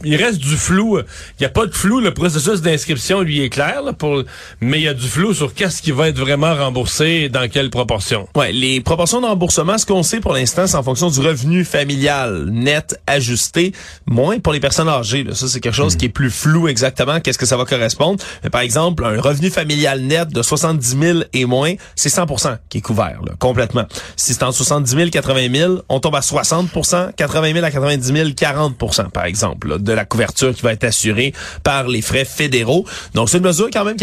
il 0.04 0.16
reste 0.16 0.38
du 0.38 0.56
flou. 0.56 0.98
Il 0.98 1.04
n'y 1.40 1.46
a 1.46 1.50
pas 1.50 1.66
de 1.66 1.74
flou. 1.74 2.00
Le 2.00 2.12
processus 2.12 2.60
d'inscription, 2.60 3.20
lui, 3.20 3.42
est 3.42 3.48
clair, 3.48 3.82
pour, 3.98 4.22
mais 4.60 4.78
il 4.78 4.84
y 4.84 4.88
a 4.88 4.94
du 4.94 5.06
flou 5.06 5.34
sur 5.34 5.54
qu'est-ce 5.54 5.82
qui 5.82 5.90
va 5.90 6.08
être 6.08 6.18
vraiment 6.18 6.54
remboursé 6.54 7.04
et 7.04 7.28
dans 7.28 7.48
quelle 7.48 7.70
proportion. 7.70 8.28
Ouais, 8.34 8.52
les 8.52 8.80
proportions 8.80 9.20
de 9.20 9.26
remboursement, 9.26 9.78
ce 9.78 9.86
qu'on 9.86 10.02
sait 10.02 10.20
pour 10.20 10.32
l'instant, 10.32 10.66
c'est 10.66 10.76
en 10.76 10.82
fonction 10.82 11.10
du 11.10 11.20
revenu 11.20 11.64
familial 11.64 12.46
net 12.50 13.00
ajusté, 13.06 13.72
moins 14.06 14.38
pour 14.38 14.52
les 14.52 14.60
personnes 14.60 14.88
âgées. 14.88 15.24
Ça, 15.32 15.48
c'est 15.48 15.60
quelque 15.60 15.74
chose 15.74 15.94
hmm. 15.94 15.98
qui 15.98 16.04
est 16.06 16.10
plus 16.10 16.30
flou 16.30 16.68
exactement. 16.68 17.20
Qu'est-ce 17.20 17.38
que 17.38 17.46
ça 17.46 17.56
va 17.56 17.64
correspondre? 17.64 18.22
Mais 18.42 18.50
par 18.50 18.60
exemple, 18.60 19.04
un 19.04 19.20
revenu 19.20 19.50
familial 19.50 20.00
net 20.02 20.28
de 20.28 20.42
70 20.42 20.98
000 21.00 21.18
et 21.32 21.44
moins, 21.44 21.74
c'est 21.96 22.08
100% 22.08 22.58
qui 22.68 22.78
est 22.78 22.80
couvert, 22.80 23.20
complètement. 23.38 23.84
Si 24.16 24.34
c'est 24.34 24.42
en 24.42 24.52
70 24.52 24.90
000, 24.90 25.10
80 25.10 25.54
000, 25.54 25.74
on 25.88 26.00
tombe 26.00 26.16
à 26.16 26.20
60% 26.20 27.12
80 27.16 27.52
000 27.52 27.64
à 27.64 27.70
90 27.70 28.12
000, 28.12 28.28
40% 28.30 29.10
par 29.10 29.24
exemple, 29.24 29.80
de 29.80 29.92
la 29.94 30.04
couverture 30.04 30.54
qui 30.54 30.62
va 30.62 30.72
être 30.72 30.84
assurée 30.84 31.32
par 31.62 31.88
les 31.88 32.02
frais 32.02 32.24
fédéraux. 32.24 32.84
Donc 33.14 33.28
c'est 33.28 33.38
une 33.38 33.44
mesure 33.44 33.68
quand 33.72 33.84
même 33.84 33.96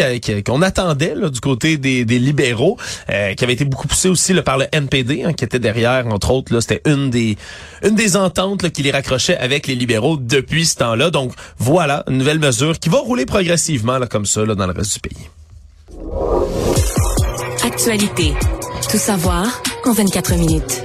qu'on 0.43 0.61
attendait 0.61 1.15
du 1.31 1.39
côté 1.39 1.77
des, 1.77 2.03
libéraux, 2.03 2.77
euh, 3.09 3.33
qui 3.33 3.43
avait 3.43 3.53
été 3.53 3.65
beaucoup 3.65 3.88
poussée 3.88 4.09
aussi 4.09 4.33
par 4.41 4.57
le 4.57 4.65
NPD, 4.71 5.23
hein, 5.23 5.33
qui 5.33 5.43
était 5.43 5.59
derrière, 5.59 6.07
entre 6.07 6.31
autres, 6.31 6.59
c'était 6.59 6.81
une 6.85 7.09
des 7.09 7.38
ententes 8.15 8.69
qui 8.71 8.83
les 8.83 8.91
raccrochait 8.91 9.38
avec 9.38 9.67
les 9.67 9.75
libéraux 9.75 10.17
depuis 10.17 10.65
ce 10.65 10.77
temps-là. 10.77 11.09
Donc 11.09 11.33
voilà, 11.57 12.03
une 12.07 12.17
nouvelle 12.17 12.39
mesure 12.39 12.77
qui 12.79 12.89
va 12.89 12.99
rouler 12.99 13.25
progressivement 13.25 13.99
comme 14.09 14.25
ça 14.25 14.45
dans 14.45 14.67
le 14.67 14.73
reste 14.73 14.93
du 14.93 14.99
pays. 14.99 15.29
Actualité. 17.63 18.33
Tout 18.89 18.97
savoir 18.97 19.61
en 19.85 19.93
24 19.93 20.35
minutes 20.35 20.81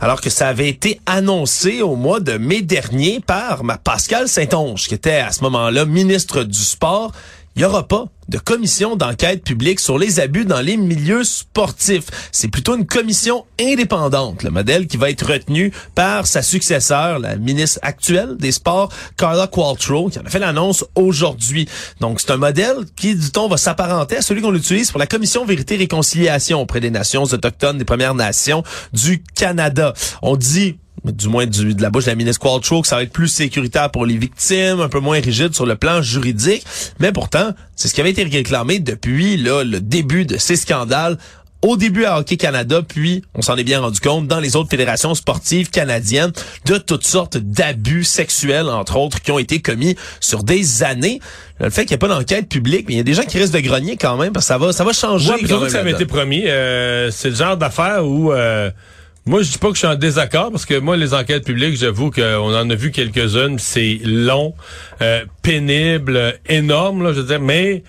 alors 0.00 0.20
que 0.20 0.30
ça 0.30 0.48
avait 0.48 0.68
été 0.68 1.00
annoncé 1.06 1.82
au 1.82 1.94
mois 1.94 2.20
de 2.20 2.38
mai 2.38 2.62
dernier 2.62 3.20
par 3.20 3.62
Pascal 3.84 4.28
Saint-Onge, 4.28 4.88
qui 4.88 4.94
était 4.94 5.16
à 5.16 5.30
ce 5.30 5.42
moment-là 5.44 5.84
ministre 5.84 6.42
du 6.42 6.58
Sport. 6.58 7.12
Il 7.56 7.60
n'y 7.60 7.64
aura 7.64 7.86
pas 7.86 8.06
de 8.28 8.38
commission 8.38 8.94
d'enquête 8.94 9.42
publique 9.42 9.80
sur 9.80 9.98
les 9.98 10.20
abus 10.20 10.44
dans 10.44 10.60
les 10.60 10.76
milieux 10.76 11.24
sportifs. 11.24 12.06
C'est 12.30 12.46
plutôt 12.46 12.76
une 12.76 12.86
commission 12.86 13.44
indépendante, 13.60 14.44
le 14.44 14.50
modèle 14.50 14.86
qui 14.86 14.96
va 14.96 15.10
être 15.10 15.26
retenu 15.26 15.72
par 15.96 16.28
sa 16.28 16.42
successeur, 16.42 17.18
la 17.18 17.34
ministre 17.36 17.80
actuelle 17.82 18.36
des 18.36 18.52
Sports, 18.52 18.92
Carla 19.16 19.48
Qualtrough, 19.48 20.10
qui 20.10 20.20
en 20.20 20.24
a 20.24 20.30
fait 20.30 20.38
l'annonce 20.38 20.84
aujourd'hui. 20.94 21.68
Donc, 21.98 22.20
c'est 22.20 22.30
un 22.30 22.36
modèle 22.36 22.76
qui, 22.94 23.16
dit-on, 23.16 23.48
va 23.48 23.56
s'apparenter 23.56 24.18
à 24.18 24.22
celui 24.22 24.42
qu'on 24.42 24.54
utilise 24.54 24.92
pour 24.92 25.00
la 25.00 25.08
commission 25.08 25.44
Vérité 25.44 25.74
et 25.74 25.78
Réconciliation 25.78 26.60
auprès 26.60 26.78
des 26.78 26.90
nations 26.90 27.24
autochtones 27.24 27.78
des 27.78 27.84
Premières 27.84 28.14
Nations 28.14 28.62
du 28.92 29.24
Canada. 29.34 29.92
On 30.22 30.36
dit 30.36 30.78
du 31.04 31.28
moins 31.28 31.46
du, 31.46 31.74
de 31.74 31.82
la 31.82 31.90
bouche 31.90 32.04
de 32.04 32.10
la 32.10 32.16
ministre 32.16 32.40
Qualtrough, 32.40 32.82
que 32.82 32.88
ça 32.88 32.96
va 32.96 33.02
être 33.02 33.12
plus 33.12 33.28
sécuritaire 33.28 33.90
pour 33.90 34.06
les 34.06 34.16
victimes, 34.16 34.80
un 34.80 34.88
peu 34.88 35.00
moins 35.00 35.20
rigide 35.20 35.54
sur 35.54 35.66
le 35.66 35.76
plan 35.76 36.02
juridique. 36.02 36.64
Mais 36.98 37.12
pourtant, 37.12 37.50
c'est 37.76 37.88
ce 37.88 37.94
qui 37.94 38.00
avait 38.00 38.10
été 38.10 38.22
réclamé 38.22 38.78
depuis 38.78 39.36
là, 39.36 39.64
le 39.64 39.80
début 39.80 40.24
de 40.24 40.36
ces 40.36 40.56
scandales 40.56 41.18
au 41.62 41.76
début 41.76 42.04
à 42.04 42.18
Hockey 42.18 42.36
Canada, 42.36 42.80
puis 42.86 43.22
on 43.34 43.42
s'en 43.42 43.56
est 43.56 43.64
bien 43.64 43.80
rendu 43.80 44.00
compte 44.00 44.26
dans 44.26 44.40
les 44.40 44.56
autres 44.56 44.70
fédérations 44.70 45.14
sportives 45.14 45.70
canadiennes 45.70 46.32
de 46.64 46.78
toutes 46.78 47.04
sortes 47.04 47.36
d'abus 47.36 48.04
sexuels, 48.04 48.68
entre 48.68 48.96
autres, 48.96 49.20
qui 49.20 49.30
ont 49.30 49.38
été 49.38 49.60
commis 49.60 49.94
sur 50.20 50.42
des 50.42 50.82
années. 50.82 51.20
Le 51.58 51.68
fait 51.68 51.82
qu'il 51.82 51.90
n'y 51.90 51.96
ait 51.96 51.98
pas 51.98 52.08
d'enquête 52.08 52.48
publique, 52.48 52.86
mais 52.88 52.94
il 52.94 52.96
y 52.96 53.00
a 53.00 53.04
des 53.04 53.14
gens 53.14 53.24
qui 53.24 53.38
restent 53.38 53.54
de 53.54 53.60
grenier 53.60 53.98
quand 53.98 54.16
même, 54.16 54.32
parce 54.32 54.46
que 54.46 54.48
ça 54.48 54.58
va, 54.58 54.72
ça 54.72 54.84
va 54.84 54.92
changer. 54.92 55.32
Ouais, 55.32 55.68
ça 55.68 55.80
avait 55.80 55.92
été 55.92 56.06
promis. 56.06 56.44
Euh, 56.46 57.10
c'est 57.10 57.28
le 57.28 57.36
genre 57.36 57.58
d'affaire 57.58 58.06
où 58.06 58.32
euh, 58.32 58.70
moi, 59.30 59.42
je 59.42 59.50
dis 59.52 59.58
pas 59.58 59.68
que 59.68 59.74
je 59.74 59.78
suis 59.78 59.86
en 59.86 59.94
désaccord 59.94 60.50
parce 60.50 60.66
que 60.66 60.78
moi, 60.78 60.96
les 60.96 61.14
enquêtes 61.14 61.44
publiques, 61.44 61.76
j'avoue 61.76 62.10
qu'on 62.10 62.54
en 62.54 62.68
a 62.68 62.74
vu 62.74 62.90
quelques-unes, 62.90 63.58
c'est 63.58 64.00
long, 64.04 64.54
euh, 65.00 65.24
pénible, 65.42 66.38
énorme, 66.48 67.02
là, 67.04 67.12
je 67.12 67.20
veux 67.20 67.26
dire, 67.26 67.40
mais 67.40 67.82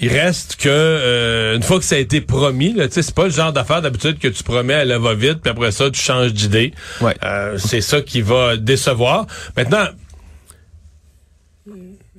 il 0.00 0.08
reste 0.08 0.56
que 0.56 0.68
euh, 0.68 1.54
une 1.56 1.62
fois 1.62 1.78
que 1.78 1.84
ça 1.84 1.94
a 1.94 1.98
été 1.98 2.20
promis, 2.20 2.72
là, 2.72 2.88
tu 2.88 2.94
sais, 2.94 3.02
c'est 3.02 3.14
pas 3.14 3.24
le 3.24 3.30
genre 3.30 3.52
d'affaire 3.52 3.80
d'habitude 3.82 4.18
que 4.18 4.26
tu 4.28 4.42
promets, 4.42 4.72
elle 4.74 4.92
va 4.98 5.14
vite, 5.14 5.40
puis 5.42 5.50
après 5.50 5.70
ça, 5.70 5.90
tu 5.90 6.00
changes 6.00 6.32
d'idée. 6.32 6.72
Ouais. 7.00 7.14
Euh, 7.22 7.58
c'est 7.58 7.80
ça 7.80 8.00
qui 8.00 8.20
va 8.20 8.56
décevoir. 8.56 9.26
Maintenant, 9.56 9.86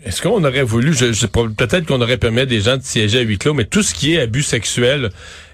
est-ce 0.06 0.22
qu'on 0.22 0.44
aurait 0.44 0.64
voulu, 0.64 0.94
je, 0.94 1.12
je- 1.12 1.26
peut-être 1.26 1.86
qu'on 1.86 2.02
aurait 2.02 2.18
permis 2.18 2.42
à 2.42 2.46
des 2.46 2.62
gens 2.62 2.78
de 2.78 2.84
siéger 2.84 3.20
à 3.20 3.22
huis 3.22 3.38
clos, 3.40 3.54
mais 3.54 3.66
tout 3.66 3.82
ce 3.84 3.94
qui 3.94 4.14
est 4.16 4.22
abus 4.22 4.44
sexuel, 4.44 5.10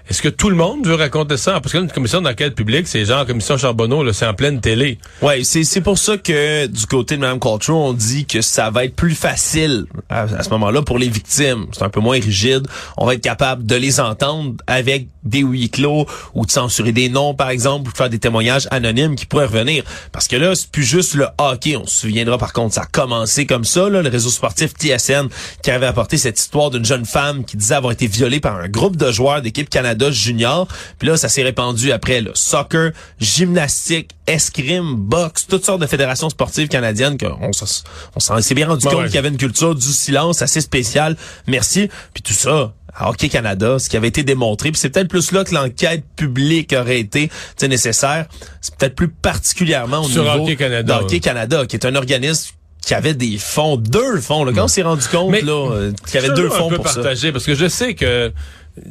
est-ce 0.08 0.22
que 0.22 0.28
tout 0.28 0.50
le 0.50 0.56
monde 0.56 0.86
veut 0.86 0.94
raconter 0.94 1.36
ça? 1.36 1.60
Parce 1.60 1.72
que 1.72 1.78
là, 1.78 1.84
une 1.84 1.90
commission 1.90 2.20
d'enquête 2.20 2.54
publique, 2.54 2.86
c'est 2.88 3.04
genre 3.04 3.26
commission 3.26 3.56
Charbonneau, 3.56 4.12
c'est 4.12 4.26
en 4.26 4.34
pleine 4.34 4.60
télé. 4.60 4.98
Ouais, 5.20 5.42
c'est 5.44 5.80
pour 5.80 5.98
ça 5.98 6.16
que 6.16 6.66
du 6.66 6.86
côté 6.86 7.16
de 7.16 7.20
Mme 7.20 7.38
Coltrane, 7.38 7.76
on 7.76 7.92
dit 7.92 8.26
que 8.26 8.40
ça 8.40 8.70
va 8.70 8.84
être 8.84 8.96
plus 8.96 9.14
facile 9.14 9.86
à, 10.08 10.22
à 10.22 10.42
ce 10.42 10.50
moment-là 10.50 10.82
pour 10.82 10.98
les 10.98 11.08
victimes. 11.08 11.66
C'est 11.72 11.82
un 11.82 11.90
peu 11.90 12.00
moins 12.00 12.20
rigide. 12.20 12.66
On 12.96 13.06
va 13.06 13.14
être 13.14 13.22
capable 13.22 13.64
de 13.64 13.76
les 13.76 14.00
entendre 14.00 14.54
avec 14.66 15.08
des 15.24 15.40
huis 15.40 15.70
clos 15.70 16.06
ou 16.34 16.46
de 16.46 16.50
censurer 16.50 16.92
des 16.92 17.08
noms, 17.08 17.34
par 17.34 17.50
exemple, 17.50 17.88
ou 17.88 17.92
de 17.92 17.96
faire 17.96 18.10
des 18.10 18.18
témoignages 18.18 18.66
anonymes 18.70 19.14
qui 19.14 19.26
pourraient 19.26 19.46
revenir. 19.46 19.84
Parce 20.10 20.28
que 20.28 20.36
là, 20.36 20.54
c'est 20.54 20.70
plus 20.70 20.84
juste 20.84 21.14
le 21.14 21.26
hockey. 21.38 21.76
On 21.76 21.86
se 21.86 22.00
souviendra 22.00 22.38
par 22.38 22.52
contre, 22.52 22.74
ça 22.74 22.82
a 22.82 22.86
commencé 22.86 23.46
comme 23.46 23.64
ça, 23.64 23.88
là, 23.88 24.02
le 24.02 24.08
réseau 24.08 24.30
sportif 24.30 24.72
TSN 24.72 25.28
qui 25.62 25.70
avait 25.70 25.86
apporté 25.86 26.16
cette 26.16 26.38
histoire 26.38 26.70
d'une 26.70 26.84
jeune 26.84 27.04
femme 27.04 27.44
qui 27.44 27.56
disait 27.56 27.74
avoir 27.74 27.92
été 27.92 28.06
violée 28.06 28.40
par 28.40 28.56
un 28.56 28.68
groupe 28.68 28.96
de 28.96 29.10
joueurs 29.12 29.42
d'équipe 29.42 29.70
Canada 29.92 30.10
junior. 30.10 30.68
Puis 30.98 31.08
là, 31.08 31.16
ça 31.16 31.28
s'est 31.28 31.42
répandu 31.42 31.92
après 31.92 32.20
là, 32.20 32.30
soccer, 32.34 32.92
gymnastique, 33.20 34.10
escrime, 34.26 34.94
boxe, 34.94 35.46
toutes 35.46 35.64
sortes 35.64 35.80
de 35.80 35.86
fédérations 35.86 36.30
sportives 36.30 36.68
canadiennes 36.68 37.18
qu'on 37.18 37.52
s'en 37.52 38.40
s'est 38.40 38.54
bien 38.54 38.68
rendu 38.68 38.86
compte 38.86 38.94
ouais. 38.94 39.06
qu'il 39.06 39.14
y 39.14 39.18
avait 39.18 39.28
une 39.28 39.36
culture 39.36 39.74
du 39.74 39.88
silence 39.88 40.42
assez 40.42 40.60
spéciale. 40.60 41.16
Merci. 41.46 41.88
Puis 42.14 42.22
tout 42.22 42.32
ça, 42.32 42.72
à 42.94 43.10
Hockey 43.10 43.28
Canada, 43.28 43.78
ce 43.78 43.88
qui 43.88 43.96
avait 43.96 44.08
été 44.08 44.22
démontré, 44.22 44.70
puis 44.70 44.80
c'est 44.80 44.90
peut-être 44.90 45.08
plus 45.08 45.32
là 45.32 45.44
que 45.44 45.54
l'enquête 45.54 46.04
publique 46.16 46.74
aurait 46.78 47.00
été 47.00 47.30
nécessaire. 47.62 48.26
C'est 48.60 48.76
peut-être 48.76 48.94
plus 48.94 49.08
particulièrement 49.08 50.00
au 50.00 50.08
Sur 50.08 50.24
niveau 50.24 50.44
Hockey 50.44 50.56
Canada, 50.56 50.98
d'Hockey 50.98 51.14
ouais. 51.14 51.20
Canada, 51.20 51.66
qui 51.66 51.76
est 51.76 51.86
un 51.86 51.94
organisme 51.94 52.52
qui 52.84 52.94
avait 52.94 53.14
des 53.14 53.38
fonds, 53.38 53.76
deux 53.76 54.20
fonds. 54.20 54.44
Là, 54.44 54.52
quand 54.52 54.64
on 54.64 54.68
s'est 54.68 54.82
rendu 54.82 55.06
compte 55.06 55.40
là, 55.42 55.70
euh, 55.72 55.92
qu'il 56.06 56.20
y 56.20 56.24
avait 56.24 56.34
deux 56.34 56.50
fonds 56.50 56.66
un 56.66 56.70
peu 56.70 56.76
pour 56.76 56.88
ça. 56.88 57.00
parce 57.02 57.44
que 57.44 57.54
je 57.54 57.68
sais 57.68 57.94
que 57.94 58.32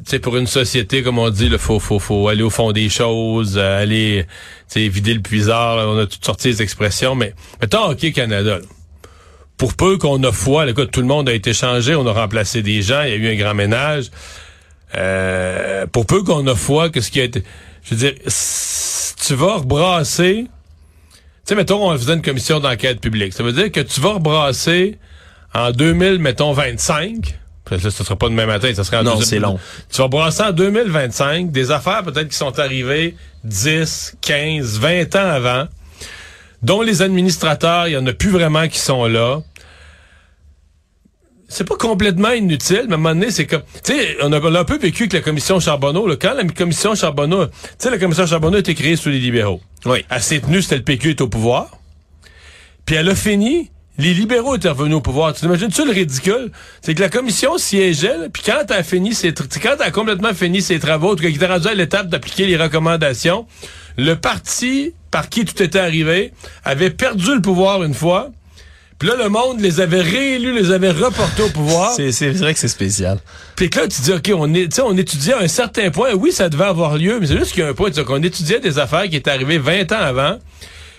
sais 0.06 0.20
pour 0.20 0.38
une 0.38 0.48
société 0.48 1.04
comme 1.04 1.18
on 1.18 1.30
dit 1.30 1.48
il 1.48 1.58
faut 1.58 1.80
faut 1.80 2.00
faut 2.00 2.28
aller 2.28 2.44
au 2.44 2.50
fond 2.50 2.72
des 2.72 2.90
choses 2.90 3.58
euh, 3.58 3.82
aller 3.82 4.26
vider 4.76 5.14
le 5.14 5.22
puisard 5.22 5.88
on 5.88 5.98
a 5.98 6.06
toutes 6.06 6.24
sorties 6.26 6.50
des 6.50 6.62
expressions 6.62 7.16
mais 7.16 7.34
mettons 7.62 7.90
Hockey 7.90 8.12
Canada 8.12 8.60
pour 9.58 9.76
peu 9.76 9.98
qu'on 9.98 10.24
a 10.24 10.32
foi 10.32 10.66
là, 10.66 10.72
écoute, 10.72 10.92
tout 10.92 11.02
le 11.02 11.08
monde 11.08 11.30
a 11.30 11.34
été 11.34 11.54
changé 11.54 11.96
on 11.96 12.06
a 12.06 12.14
remplacé 12.14 12.62
des 12.62 12.82
gens 12.82 13.02
il 13.04 13.10
y 13.10 13.14
a 13.14 13.16
eu 13.16 13.28
un 13.34 13.36
grand 13.36 13.56
ménage 13.56 14.12
euh, 14.96 15.88
pour 15.88 16.06
peu 16.06 16.24
qu'on 16.24 16.46
a 16.48 16.56
foi 16.56 16.90
que 16.90 17.02
ce 17.02 17.10
qui 17.10 17.20
a 17.20 17.24
été 17.24 17.44
je 17.84 17.96
veux 17.96 18.12
dire 18.12 18.14
tu 19.26 19.36
vas 19.36 19.56
rebrasser 19.58 20.48
tu 21.42 21.48
sais, 21.48 21.56
mettons, 21.56 21.90
on 21.90 21.98
faisait 21.98 22.14
une 22.14 22.22
commission 22.22 22.60
d'enquête 22.60 23.02
publique. 23.02 23.34
Ça 23.34 23.42
veut 23.42 23.52
dire 23.52 23.72
que 23.72 23.80
tu 23.80 24.00
vas 24.00 24.14
rebrasser 24.14 25.00
en 25.56 25.72
2000, 25.72 26.20
mettons, 26.20 26.54
25. 26.54 27.41
Là, 27.70 27.78
ce 27.80 27.90
sera 27.92 28.16
pas 28.16 28.28
demain 28.28 28.46
matin, 28.48 28.74
ça 28.74 28.84
sera 28.84 29.00
en 29.02 29.04
Non, 29.04 29.12
2000. 29.14 29.26
c'est 29.28 29.40
long. 29.40 29.60
Tu 29.92 30.02
vas 30.02 30.08
brasser 30.08 30.44
en 30.44 30.52
2025 30.52 31.52
des 31.52 31.72
affaires 31.72 32.04
peut-être 32.04 32.28
qui 32.30 32.36
sont 32.38 32.60
arrivées 32.60 33.16
10, 33.44 34.18
15, 34.22 34.80
20 34.80 35.16
ans 35.16 35.30
avant, 35.30 35.68
dont 36.64 36.82
les 36.82 37.02
administrateurs, 37.02 37.88
il 37.88 37.92
y 37.94 37.98
en 37.98 38.06
a 38.08 38.14
plus 38.14 38.30
vraiment 38.32 38.68
qui 38.68 38.80
sont 38.80 39.06
là. 39.06 39.40
C'est 41.48 41.68
pas 41.68 41.76
complètement 41.76 42.32
inutile, 42.32 42.86
mais 42.88 42.94
à 42.94 42.96
un 42.96 42.98
moment 42.98 43.10
donné, 43.14 43.30
c'est 43.30 43.46
comme... 43.46 43.64
Tu 43.84 43.94
sais, 43.94 44.18
on 44.22 44.32
a, 44.32 44.40
on 44.40 44.56
a 44.56 44.60
un 44.62 44.64
peu 44.64 44.78
vécu 44.78 45.04
avec 45.04 45.14
la 45.14 45.20
commission 45.22 45.60
Charbonneau. 45.60 46.08
Là. 46.08 46.16
Quand 46.16 46.34
la 46.34 46.46
commission 46.46 46.96
Charbonneau... 46.96 47.48
Tu 47.48 47.54
sais, 47.78 47.90
la 47.90 47.98
commission 47.98 48.26
Charbonneau 48.26 48.56
a 48.56 48.60
été 48.60 48.74
créée 48.74 48.96
sous 48.96 49.10
les 49.10 49.20
libéraux. 49.20 49.60
Oui. 49.86 50.06
Elle 50.10 50.22
s'est 50.22 50.40
tenue, 50.40 50.62
c'était 50.62 50.78
le 50.78 50.84
PQ 50.84 51.10
est 51.10 51.22
au 51.22 51.28
pouvoir. 51.28 51.78
Puis 52.86 52.96
elle 52.96 53.10
a 53.10 53.16
fini, 53.16 53.70
les 53.98 54.14
libéraux 54.14 54.56
étaient 54.56 54.70
revenus 54.70 54.96
au 54.96 55.02
pouvoir. 55.02 55.34
Tu 55.34 55.46
imagines-tu 55.46 55.86
le 55.86 55.92
ridicule? 55.92 56.52
C'est 56.82 56.96
que 56.96 57.02
la 57.02 57.10
commission 57.10 57.58
siégeait, 57.58 58.30
puis 58.32 58.44
quand 58.46 58.64
elle 58.70 58.78
a 58.78 58.84
fini 58.84 59.14
ses 59.14 59.34
quand 59.34 59.76
elle 59.80 59.82
a 59.82 59.92
complètement 59.92 60.34
fini 60.34 60.62
ses 60.62 60.80
travaux, 60.80 61.12
en 61.12 61.16
tout 61.16 61.24
cas, 61.24 61.28
qu'il 61.28 61.36
était 61.36 61.46
rendu 61.46 61.68
à 61.68 61.74
l'étape 61.74 62.08
d'appliquer 62.08 62.46
les 62.46 62.58
recommandations, 62.58 63.46
le 63.98 64.16
parti 64.16 64.94
par 65.12 65.30
qui 65.30 65.46
tout 65.46 65.62
était 65.62 65.80
arrivé 65.80 66.34
avait 66.64 66.90
perdu 66.90 67.36
le 67.36 67.42
pouvoir 67.42 67.84
une 67.84 67.94
fois. 67.94 68.32
Puis 68.98 69.10
là, 69.10 69.16
le 69.16 69.30
monde 69.30 69.60
les 69.60 69.80
avait 69.82 70.02
réélus, 70.02 70.54
les 70.54 70.72
avait 70.72 70.92
reportés 70.92 71.42
au 71.42 71.50
pouvoir. 71.50 71.92
C'est 71.96 72.12
c'est 72.12 72.32
vrai 72.32 72.54
que 72.54 72.60
c'est 72.60 72.68
spécial. 72.68 73.18
Puis 73.56 73.70
là, 73.76 73.88
tu 73.88 74.00
dis, 74.00 74.14
OK, 74.14 74.32
on, 74.36 74.54
est, 74.54 74.80
on 74.80 74.96
étudiait 74.96 75.34
à 75.34 75.40
un 75.40 75.48
certain 75.48 75.90
point. 75.90 76.14
Oui, 76.14 76.32
ça 76.32 76.50
devait 76.50 76.66
avoir 76.66 76.98
lieu, 76.98 77.20
mais 77.20 77.26
c'est 77.26 77.38
juste 77.38 77.54
qu'il 77.54 77.64
y 77.64 77.66
a 77.66 77.70
un 77.70 77.74
point. 77.74 77.90
Qu'on 77.92 78.22
étudiait 78.22 78.60
des 78.60 78.78
affaires 78.78 79.10
qui 79.10 79.16
étaient 79.16 79.32
arrivées 79.32 79.58
20 79.58 79.92
ans 79.92 79.96
avant. 79.96 80.38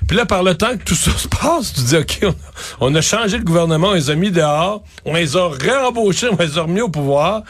Puis 0.06 0.16
là, 0.16 0.26
par 0.26 0.42
le 0.42 0.54
temps 0.54 0.76
que 0.76 0.85
tout 0.85 0.94
ça 0.94 1.11
se 1.16 1.28
passe, 1.28 1.73
tu 1.73 1.80
dis, 1.82 1.97
OK, 1.97 2.35
on, 2.80 2.94
a 2.94 3.00
changé 3.00 3.38
le 3.38 3.44
gouvernement, 3.44 3.88
on 3.88 3.94
les 3.94 4.11
a 4.11 4.14
mis 4.14 4.30
dehors, 4.30 4.82
on 5.04 5.14
les 5.14 5.37
a 5.37 5.49
réembauchés, 5.49 6.28
on 6.30 6.42
les 6.42 6.59
a 6.59 6.62
remis 6.62 6.80
au 6.80 6.88
pouvoir. 6.88 7.42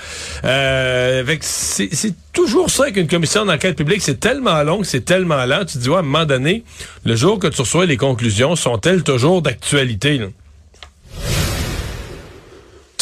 Euh, 0.45 1.25
c'est 1.41 2.15
toujours 2.33 2.71
ça 2.71 2.91
qu'une 2.91 3.09
commission 3.09 3.45
d'enquête 3.45 3.77
publique, 3.77 4.03
c'est 4.03 4.21
tellement 4.21 4.63
long, 4.63 4.83
c'est 4.83 5.05
tellement 5.05 5.45
lent. 5.45 5.65
Tu 5.67 5.75
te 5.75 5.79
dis, 5.79 5.89
ouais, 5.89 5.97
à 5.97 6.01
un 6.01 6.03
moment 6.03 6.25
donné, 6.25 6.65
le 7.05 7.17
jour 7.17 7.39
que 7.39 7.47
tu 7.47 7.61
reçois 7.61 7.87
les 7.87 7.97
conclusions, 7.97 8.57
sont-elles 8.57 9.03
toujours 9.03 9.43
d'actualité? 9.43 10.21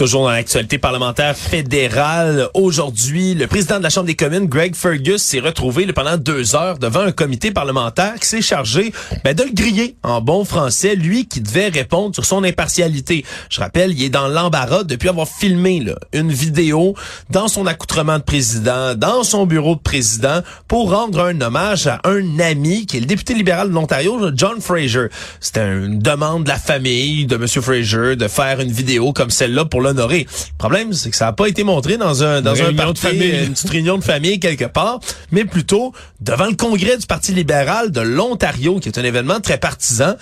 Toujours 0.00 0.22
dans 0.22 0.30
l'actualité 0.30 0.78
parlementaire 0.78 1.36
fédérale, 1.36 2.48
aujourd'hui, 2.54 3.34
le 3.34 3.46
président 3.46 3.76
de 3.76 3.82
la 3.82 3.90
Chambre 3.90 4.06
des 4.06 4.14
communes, 4.14 4.46
Greg 4.46 4.74
Fergus, 4.74 5.22
s'est 5.22 5.40
retrouvé 5.40 5.86
pendant 5.92 6.16
deux 6.16 6.56
heures 6.56 6.78
devant 6.78 7.00
un 7.00 7.12
comité 7.12 7.50
parlementaire 7.50 8.14
qui 8.18 8.26
s'est 8.26 8.40
chargé 8.40 8.94
ben, 9.24 9.34
de 9.34 9.42
le 9.42 9.52
griller 9.52 9.96
en 10.02 10.22
bon 10.22 10.46
français, 10.46 10.94
lui 10.94 11.26
qui 11.26 11.42
devait 11.42 11.68
répondre 11.68 12.14
sur 12.14 12.24
son 12.24 12.44
impartialité. 12.44 13.26
Je 13.50 13.60
rappelle, 13.60 13.90
il 13.90 14.02
est 14.04 14.08
dans 14.08 14.26
l'embarras 14.26 14.84
depuis 14.84 15.10
avoir 15.10 15.28
filmé 15.28 15.80
là, 15.80 15.96
une 16.14 16.32
vidéo 16.32 16.94
dans 17.28 17.48
son 17.48 17.66
accoutrement 17.66 18.16
de 18.16 18.24
président, 18.24 18.94
dans 18.94 19.22
son 19.22 19.44
bureau 19.44 19.74
de 19.74 19.82
président, 19.82 20.40
pour 20.66 20.92
rendre 20.92 21.20
un 21.20 21.38
hommage 21.42 21.88
à 21.88 22.00
un 22.04 22.38
ami 22.38 22.86
qui 22.86 22.96
est 22.96 23.00
le 23.00 23.06
député 23.06 23.34
libéral 23.34 23.68
de 23.68 23.74
l'Ontario, 23.74 24.18
John 24.34 24.62
Fraser. 24.62 25.08
C'était 25.40 25.68
une 25.70 25.98
demande 25.98 26.44
de 26.44 26.48
la 26.48 26.58
famille 26.58 27.26
de 27.26 27.34
M. 27.34 27.46
Fraser 27.46 28.16
de 28.16 28.28
faire 28.28 28.60
une 28.60 28.72
vidéo 28.72 29.12
comme 29.12 29.28
celle-là 29.28 29.66
pour 29.66 29.82
l'honorer. 29.90 30.26
Le 30.30 30.58
problème, 30.58 30.92
c'est 30.92 31.10
que 31.10 31.16
ça 31.16 31.26
n'a 31.26 31.32
pas 31.32 31.46
été 31.48 31.64
montré 31.64 31.96
dans 31.96 32.22
un 32.24 32.40
dans 32.42 32.54
Une 32.54 32.66
un 32.66 32.74
parti, 32.74 32.92
de 32.94 32.98
famille. 32.98 33.44
une 33.46 33.52
petite 33.52 33.70
réunion 33.70 33.98
de 33.98 34.04
famille 34.04 34.40
quelque 34.40 34.64
part, 34.64 35.00
mais 35.32 35.44
plutôt 35.44 35.92
devant 36.20 36.46
le 36.46 36.54
congrès 36.54 36.96
du 36.98 37.06
Parti 37.06 37.32
libéral 37.32 37.90
de 37.90 38.00
l'Ontario, 38.00 38.78
qui 38.80 38.88
est 38.88 38.98
un 38.98 39.04
événement 39.04 39.40
très 39.40 39.58
partisan, 39.58 40.14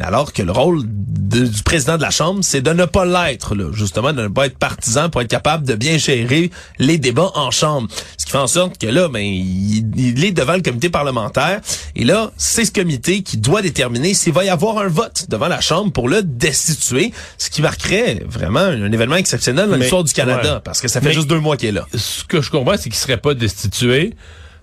alors 0.00 0.32
que 0.32 0.42
le 0.42 0.52
rôle 0.52 0.82
de- 0.86 1.46
du 1.46 1.62
président 1.62 1.96
de 1.96 2.02
la 2.02 2.10
Chambre, 2.10 2.40
c'est 2.42 2.60
de 2.62 2.70
ne 2.72 2.84
pas 2.86 3.04
l'être, 3.04 3.54
justement, 3.72 4.12
de 4.12 4.22
ne 4.22 4.28
pas 4.28 4.46
être 4.46 4.58
partisan 4.58 5.08
pour 5.10 5.20
être 5.20 5.28
capable 5.28 5.66
de 5.66 5.74
bien 5.74 5.98
gérer 5.98 6.50
les 6.78 6.98
débats 6.98 7.30
en 7.34 7.50
Chambre. 7.50 7.88
Ce 8.16 8.24
qui 8.24 8.32
fait 8.32 8.38
en 8.38 8.46
sorte 8.46 8.78
que 8.78 8.86
là, 8.86 9.08
ben, 9.08 9.20
il, 9.22 9.84
il 9.96 10.24
est 10.24 10.32
devant 10.32 10.54
le 10.54 10.62
comité 10.62 10.88
parlementaire, 10.90 11.60
et 11.94 12.04
là, 12.04 12.30
c'est 12.36 12.64
ce 12.64 12.72
comité 12.72 13.22
qui 13.22 13.36
doit 13.36 13.62
déterminer 13.62 14.14
s'il 14.14 14.32
va 14.32 14.44
y 14.44 14.48
avoir 14.48 14.78
un 14.78 14.88
vote 14.88 15.26
devant 15.28 15.48
la 15.48 15.60
Chambre 15.60 15.92
pour 15.92 16.08
le 16.08 16.22
destituer, 16.22 17.12
ce 17.38 17.50
qui 17.50 17.62
marquerait 17.62 18.22
vraiment 18.26 18.60
un 18.60 18.89
événement 18.92 19.16
exceptionnel 19.16 19.66
dans 19.66 19.72
Mais- 19.72 19.78
l'histoire 19.78 20.04
du 20.04 20.12
Canada, 20.12 20.54
ouais. 20.56 20.60
parce 20.64 20.80
que 20.80 20.88
ça 20.88 21.00
fait 21.00 21.08
Mais- 21.08 21.14
juste 21.14 21.28
deux 21.28 21.40
mois 21.40 21.56
qu'il 21.56 21.68
est 21.68 21.72
là. 21.72 21.86
ce 21.94 22.24
que 22.24 22.40
je 22.42 22.50
comprends, 22.50 22.76
c'est 22.76 22.90
qu'il 22.90 22.94
serait 22.94 23.16
pas 23.16 23.34
destitué 23.34 24.14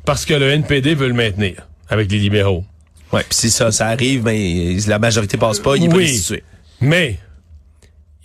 parce 0.06 0.26
que 0.26 0.34
le 0.34 0.50
NPD 0.52 0.96
veut 0.96 1.08
le 1.08 1.14
maintenir 1.14 1.68
avec 1.90 2.12
les 2.12 2.20
libéraux. 2.20 2.64
Ouais, 3.14 3.22
puis 3.28 3.38
si 3.38 3.50
ça, 3.50 3.72
ça 3.72 3.88
arrive, 3.88 4.24
ben, 4.24 4.36
si 4.80 4.90
la 4.90 5.00
majorité 5.00 5.38
passe 5.38 5.60
pas, 5.60 5.76
il 5.78 5.86
est 5.86 5.90
pas 5.90 5.96
Oui. 5.96 6.08
destitué. 6.08 6.44
Mais 6.82 7.20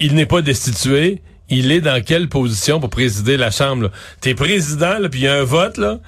il 0.00 0.14
n'est 0.14 0.26
pas 0.26 0.42
destitué. 0.42 1.22
Il 1.48 1.70
est 1.70 1.80
dans 1.80 2.02
quelle 2.02 2.28
position 2.28 2.80
pour 2.80 2.88
présider 2.90 3.36
la 3.36 3.50
Chambre? 3.50 3.90
T'es 4.20 4.34
président, 4.34 4.96
puis 5.10 5.20
il 5.20 5.24
y 5.24 5.28
a 5.28 5.34
un 5.34 5.44
vote, 5.44 5.76
là, 5.76 5.98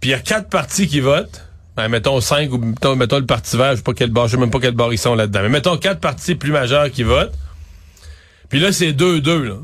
puis 0.00 0.10
il 0.10 0.12
y 0.12 0.14
a 0.14 0.18
quatre 0.18 0.48
partis 0.48 0.86
qui 0.88 1.00
votent. 1.00 1.42
Ben, 1.76 1.88
mettons 1.88 2.20
cinq, 2.20 2.52
ou 2.52 2.58
mettons, 2.58 2.94
mettons 2.96 3.18
le 3.18 3.26
Parti 3.26 3.56
vert, 3.56 3.72
je 3.72 3.76
sais 3.78 3.82
pas 3.82 3.94
quel 3.94 4.10
bar, 4.10 4.28
je 4.28 4.32
sais 4.32 4.40
même 4.40 4.50
pas 4.50 4.60
quel 4.60 4.74
bar 4.74 4.92
ils 4.92 4.98
sont 4.98 5.14
là-dedans. 5.16 5.40
Mais 5.42 5.48
mettons 5.48 5.76
quatre 5.76 5.98
partis 6.00 6.36
plus 6.36 6.52
majeurs 6.52 6.90
qui 6.90 7.02
votent. 7.02 7.32
Puis 8.54 8.62
là, 8.62 8.70
c'est 8.72 8.92
2-2, 8.92 9.42
là. 9.42 9.54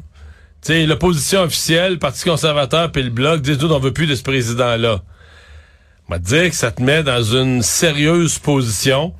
Tu 0.63 0.73
sais, 0.73 0.85
l'opposition 0.85 1.43
officielle, 1.43 1.93
le 1.93 1.99
Parti 2.01 2.25
conservateur 2.29 2.91
puis 2.91 3.05
le 3.05 3.11
Bloc 3.11 3.41
disent, 3.41 3.63
on 3.63 3.79
veut 3.79 3.93
plus 3.93 4.07
de 4.09 4.17
ce 4.17 4.23
président-là. 4.25 5.01
On 6.09 6.13
va 6.13 6.19
te 6.19 6.25
dire 6.25 6.51
que 6.51 6.57
ça 6.57 6.73
te 6.73 6.83
met 6.83 7.05
dans 7.05 7.23
une 7.23 7.63
sérieuse 7.63 8.39
position 8.41 9.15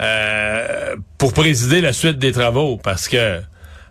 euh, 0.00 0.96
pour 1.18 1.32
présider 1.32 1.80
la 1.80 1.92
suite 1.92 2.18
des 2.18 2.32
travaux, 2.32 2.76
parce 2.76 3.08
que 3.08 3.40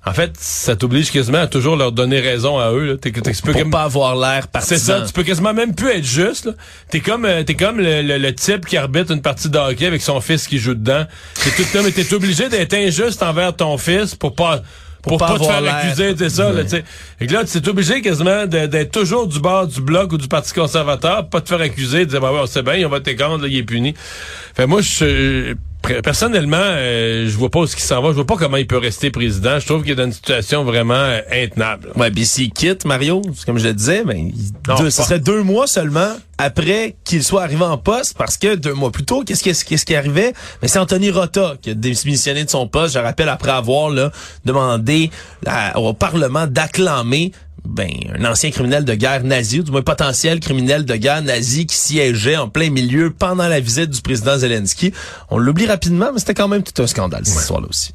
en 0.06 0.12
fait, 0.12 0.34
ça 0.38 0.76
t'oblige 0.76 1.12
quasiment 1.12 1.38
à 1.38 1.48
toujours 1.48 1.78
leur 1.78 1.94
donner 1.94 2.20
raison 2.20 2.60
à 2.60 2.72
eux. 2.74 2.84
Là. 2.86 2.98
T'es, 2.98 3.14
t'es- 3.14 3.32
tu 3.32 3.42
peux 3.42 3.54
Pour 3.54 3.62
comme- 3.62 3.72
pas 3.72 3.84
avoir 3.84 4.18
l'air 4.18 4.50
partisan. 4.50 4.76
c'est 4.76 4.86
ça, 4.86 5.02
tu 5.08 5.14
peux 5.14 5.24
quasiment 5.24 5.54
même 5.54 5.74
plus 5.74 5.92
être 5.92 6.04
juste. 6.04 6.44
Là. 6.48 6.52
T'es 6.90 7.00
comme 7.00 7.24
euh, 7.24 7.44
t'es 7.44 7.56
comme 7.56 7.78
le, 7.80 8.02
le- 8.02 8.18
le 8.18 8.36
type 8.36 8.66
qui 8.66 8.76
arbitre 8.76 9.12
une 9.14 9.22
partie 9.22 9.50
de 9.50 9.58
hockey 9.58 9.86
avec 9.86 10.02
son 10.02 10.20
fils 10.20 10.46
qui 10.46 10.60
joue 10.60 10.74
dedans. 10.74 11.06
T'es 11.42 11.52
tout, 11.52 11.64
non, 11.78 11.84
mais 11.84 11.92
t'es 11.92 12.14
obligé 12.14 12.50
d'être 12.50 12.74
injuste 12.74 13.24
envers 13.24 13.56
ton 13.56 13.78
fils 13.78 14.14
pour 14.14 14.36
pas 14.36 14.62
pour, 15.04 15.18
pas 15.18 15.28
pas, 15.28 15.40
te 15.40 15.44
faire 15.44 15.76
accuser, 15.76 16.16
c'est 16.18 16.30
ça, 16.30 16.52
là, 16.52 16.64
tu 16.64 16.70
sais. 16.70 16.84
Et 17.20 17.28
que 17.28 17.34
là, 17.34 17.44
tu 17.44 17.58
es 17.58 17.70
obligé 17.70 18.02
quasiment 18.02 18.48
d'être 18.48 18.92
toujours 18.92 19.28
du 19.28 19.40
bord 19.40 19.68
du 19.68 19.82
bloc 19.82 20.14
ou 20.14 20.18
du 20.18 20.30
Parti 20.30 20.54
conservateur, 20.54 21.28
pas 21.28 21.42
te 21.42 21.50
faire 21.50 21.60
accuser, 21.60 22.06
de 22.06 22.12
dire, 22.12 22.22
bah 22.22 22.32
ouais, 22.32 22.40
on 22.42 22.46
sait 22.46 22.64
bien, 22.64 22.86
on 22.86 22.90
va 22.90 23.00
là, 23.00 23.48
il 23.48 23.58
est 23.58 23.64
puni. 23.64 23.94
Fait 24.56 24.66
moi, 24.66 24.82
je, 24.82 25.56
personnellement, 26.04 26.58
euh, 26.60 27.28
je 27.30 27.38
vois 27.38 27.50
pas 27.50 27.60
où 27.60 27.68
ce 27.68 27.76
qui 27.76 27.82
s'en 27.82 28.02
va, 28.02 28.10
je 28.10 28.14
vois 28.16 28.26
pas 28.26 28.38
comment 28.38 28.58
il 28.58 28.68
peut 28.68 28.78
rester 28.78 29.12
président. 29.12 29.60
Je 29.60 29.66
trouve 29.66 29.84
qu'il 29.84 29.92
est 29.92 29.96
dans 29.96 30.06
une 30.06 30.14
situation 30.14 30.64
vraiment 30.64 30.94
euh, 30.96 31.20
intenable. 31.32 31.90
Ouais, 31.96 32.10
puis 32.12 32.26
s'il 32.26 32.52
quitte 32.52 32.86
Mario, 32.86 33.22
comme 33.46 33.58
je 33.58 33.68
le 33.68 33.74
disais, 33.74 34.04
ben, 34.04 34.32
Non, 34.68 34.76
deux- 34.76 34.90
ce 34.90 35.04
serait 35.04 35.20
deux 35.20 35.44
mois 35.44 35.68
seulement 35.68 36.10
après 36.38 36.96
qu'il 37.04 37.24
soit 37.24 37.44
arrivé 37.44 37.64
en 37.64 37.78
poste, 37.78 38.18
parce 38.18 38.38
que 38.38 38.56
deux 38.56 38.74
mois 38.74 38.92
plus 38.92 39.06
tôt, 39.06 39.24
qu'est-ce 39.24 39.44
qui, 39.44 39.54
qu'est-ce 39.66 39.86
qui 39.86 39.96
arrivait? 39.96 40.34
Ben, 40.62 40.68
c'est 40.68 40.80
Anthony 40.80 41.12
Rota 41.12 41.56
qui 41.62 41.70
a 41.72 41.74
démissionné 41.74 42.44
de 42.44 42.50
son 42.50 42.68
poste, 42.68 42.96
je 42.96 43.00
rappelle, 43.00 43.30
après 43.30 43.52
avoir 43.52 43.90
là, 43.90 44.12
demandé 44.46 45.12
à- 45.46 45.80
au 45.80 45.94
Parlement 45.94 46.48
d'acclamer 46.48 47.32
ben, 47.66 47.90
un 48.18 48.26
ancien 48.26 48.52
criminel 48.52 48.86
de 48.86 48.94
guerre 48.94 49.24
nazi, 49.24 49.60
ou 49.60 49.64
du 49.64 49.72
moins 49.72 49.82
potentiel 49.82 50.40
criminel 50.40 50.86
de 50.86 50.96
guerre 50.96 51.22
nazi 51.22 51.66
qui 51.66 51.76
siégeait 51.76 52.38
en 52.38 52.50
plein 52.50 52.70
milieu 52.70 53.12
pendant 53.12 53.48
la 53.48 53.60
visite 53.60 53.90
du 53.90 54.02
président 54.02 54.38
Zelensky. 54.38 54.94
On 55.30 55.38
l'oublie 55.38 55.66
rapidement, 55.66 56.12
mais 56.14 56.20
c'était 56.20 56.34
quand 56.34 56.48
même 56.48 56.64
tout 56.64 56.82
un 56.82 56.88
scandale, 56.88 57.26
cette 57.26 57.40
histoire-là 57.40 57.68
aussi. 57.70 57.94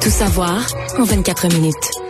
Tout 0.00 0.10
savoir 0.10 0.66
en 0.98 1.04
24 1.04 1.48
minutes. 1.54 2.07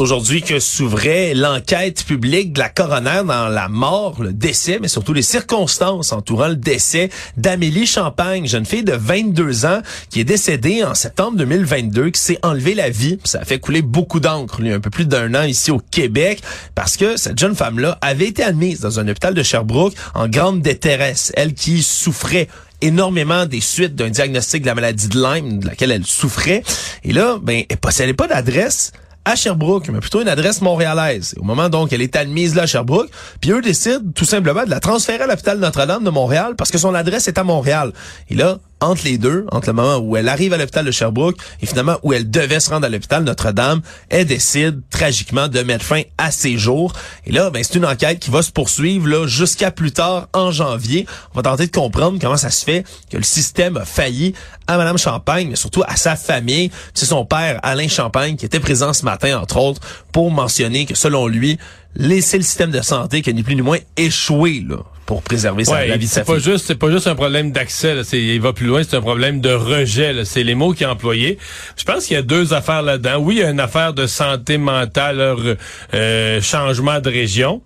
Aujourd'hui 0.00 0.40
que 0.40 0.60
s'ouvrait 0.60 1.34
l'enquête 1.34 2.04
publique 2.04 2.54
de 2.54 2.58
la 2.58 2.70
coroner 2.70 3.20
dans 3.26 3.48
la 3.48 3.68
mort, 3.68 4.22
le 4.22 4.32
décès, 4.32 4.78
mais 4.80 4.88
surtout 4.88 5.12
les 5.12 5.20
circonstances 5.20 6.12
entourant 6.12 6.48
le 6.48 6.56
décès 6.56 7.10
d'Amélie 7.36 7.86
Champagne, 7.86 8.46
jeune 8.46 8.64
fille 8.64 8.82
de 8.82 8.94
22 8.94 9.66
ans 9.66 9.82
qui 10.08 10.20
est 10.20 10.24
décédée 10.24 10.82
en 10.84 10.94
septembre 10.94 11.36
2022, 11.36 12.08
qui 12.08 12.20
s'est 12.20 12.38
enlevé 12.42 12.74
la 12.74 12.88
vie. 12.88 13.18
Ça 13.24 13.40
a 13.40 13.44
fait 13.44 13.58
couler 13.58 13.82
beaucoup 13.82 14.20
d'encre, 14.20 14.62
un 14.64 14.80
peu 14.80 14.88
plus 14.88 15.04
d'un 15.04 15.34
an 15.34 15.42
ici 15.42 15.70
au 15.70 15.82
Québec, 15.90 16.40
parce 16.74 16.96
que 16.96 17.18
cette 17.18 17.38
jeune 17.38 17.54
femme-là 17.54 17.98
avait 18.00 18.28
été 18.28 18.42
admise 18.42 18.80
dans 18.80 19.00
un 19.00 19.06
hôpital 19.06 19.34
de 19.34 19.42
Sherbrooke 19.42 19.92
en 20.14 20.28
grande 20.28 20.62
détresse. 20.62 21.30
Elle 21.36 21.52
qui 21.52 21.82
souffrait 21.82 22.48
énormément 22.80 23.44
des 23.44 23.60
suites 23.60 23.96
d'un 23.96 24.08
diagnostic 24.08 24.62
de 24.62 24.66
la 24.66 24.74
maladie 24.74 25.08
de 25.08 25.22
Lyme, 25.22 25.58
de 25.58 25.66
laquelle 25.66 25.90
elle 25.90 26.06
souffrait. 26.06 26.62
Et 27.04 27.12
là, 27.12 27.38
ben, 27.42 27.64
elle 27.68 27.76
possédait 27.76 28.14
pas 28.14 28.28
d'adresse 28.28 28.92
à 29.24 29.36
Sherbrooke, 29.36 29.88
mais 29.90 30.00
plutôt 30.00 30.22
une 30.22 30.28
adresse 30.28 30.60
montréalaise. 30.60 31.34
Au 31.38 31.44
moment 31.44 31.68
donc 31.68 31.92
elle 31.92 32.02
est 32.02 32.16
admise 32.16 32.54
là 32.54 32.62
à 32.62 32.66
Sherbrooke, 32.66 33.10
puis 33.40 33.52
eux 33.52 33.60
décident 33.60 34.00
tout 34.14 34.24
simplement 34.24 34.64
de 34.64 34.70
la 34.70 34.80
transférer 34.80 35.22
à 35.24 35.26
l'hôpital 35.26 35.58
Notre-Dame 35.58 36.04
de 36.04 36.10
Montréal 36.10 36.54
parce 36.56 36.70
que 36.70 36.78
son 36.78 36.94
adresse 36.94 37.28
est 37.28 37.38
à 37.38 37.44
Montréal. 37.44 37.92
Et 38.28 38.34
là, 38.34 38.58
entre 38.80 39.04
les 39.04 39.18
deux, 39.18 39.46
entre 39.52 39.68
le 39.68 39.74
moment 39.74 39.98
où 39.98 40.16
elle 40.16 40.28
arrive 40.28 40.52
à 40.52 40.56
l'hôpital 40.56 40.84
de 40.84 40.90
Sherbrooke 40.90 41.36
et 41.60 41.66
finalement 41.66 41.98
où 42.02 42.12
elle 42.12 42.30
devait 42.30 42.60
se 42.60 42.70
rendre 42.70 42.86
à 42.86 42.88
l'hôpital 42.88 43.24
Notre-Dame, 43.24 43.82
elle 44.08 44.26
décide 44.26 44.80
tragiquement 44.90 45.48
de 45.48 45.60
mettre 45.62 45.84
fin 45.84 46.02
à 46.18 46.30
ses 46.30 46.58
jours. 46.58 46.92
Et 47.26 47.32
là, 47.32 47.50
ben, 47.50 47.62
c'est 47.62 47.76
une 47.76 47.86
enquête 47.86 48.18
qui 48.18 48.30
va 48.30 48.42
se 48.42 48.50
poursuivre 48.50 49.06
là 49.06 49.26
jusqu'à 49.26 49.70
plus 49.70 49.92
tard 49.92 50.28
en 50.32 50.50
janvier. 50.50 51.06
On 51.32 51.36
va 51.36 51.42
tenter 51.42 51.66
de 51.66 51.72
comprendre 51.72 52.18
comment 52.20 52.36
ça 52.36 52.50
se 52.50 52.64
fait 52.64 52.84
que 53.10 53.16
le 53.16 53.22
système 53.22 53.76
a 53.76 53.84
failli 53.84 54.34
à 54.66 54.76
Madame 54.76 54.98
Champagne, 54.98 55.48
mais 55.50 55.56
surtout 55.56 55.82
à 55.86 55.96
sa 55.96 56.16
famille. 56.16 56.70
C'est 56.94 57.06
son 57.06 57.24
père, 57.24 57.58
Alain 57.62 57.88
Champagne, 57.88 58.36
qui 58.36 58.46
était 58.46 58.60
présent 58.60 58.92
ce 58.92 59.04
matin, 59.04 59.40
entre 59.40 59.56
autres, 59.58 59.80
pour 60.12 60.30
mentionner 60.30 60.86
que 60.86 60.94
selon 60.94 61.26
lui, 61.26 61.58
c'est 61.96 62.36
le 62.36 62.42
système 62.44 62.70
de 62.70 62.80
santé 62.80 63.22
qui 63.22 63.30
a 63.30 63.32
ni 63.32 63.42
plus 63.42 63.54
ni 63.56 63.62
moins 63.62 63.78
échoué 63.96 64.64
là, 64.68 64.76
pour 65.06 65.22
préserver 65.22 65.64
sa, 65.64 65.72
Ouais, 65.72 65.88
la 65.88 65.96
vie 65.96 66.06
de 66.06 66.10
sa 66.10 66.24
pas 66.24 66.34
fille. 66.40 66.52
juste, 66.52 66.66
c'est 66.66 66.76
pas 66.76 66.90
juste 66.90 67.06
un 67.06 67.14
problème 67.14 67.50
d'accès. 67.52 67.96
Il 68.12 68.40
va 68.40 68.52
plus 68.52 68.66
loin, 68.66 68.82
c'est 68.82 68.96
un 68.96 69.00
problème 69.00 69.40
de 69.40 69.50
rejet. 69.52 70.24
C'est 70.24 70.44
les 70.44 70.54
mots 70.54 70.72
qu'il 70.72 70.86
a 70.86 70.92
employés. 70.92 71.36
Je 71.76 71.84
pense 71.84 72.06
qu'il 72.06 72.14
y 72.14 72.18
a 72.18 72.22
deux 72.22 72.54
affaires 72.54 72.82
là-dedans. 72.82 73.18
Oui, 73.18 73.36
il 73.36 73.40
y 73.40 73.44
a 73.44 73.50
une 73.50 73.60
affaire 73.60 73.92
de 73.92 74.06
santé 74.06 74.56
mentale, 74.56 75.56
euh, 75.94 76.40
changement 76.40 77.00
de 77.00 77.10
région. 77.10 77.60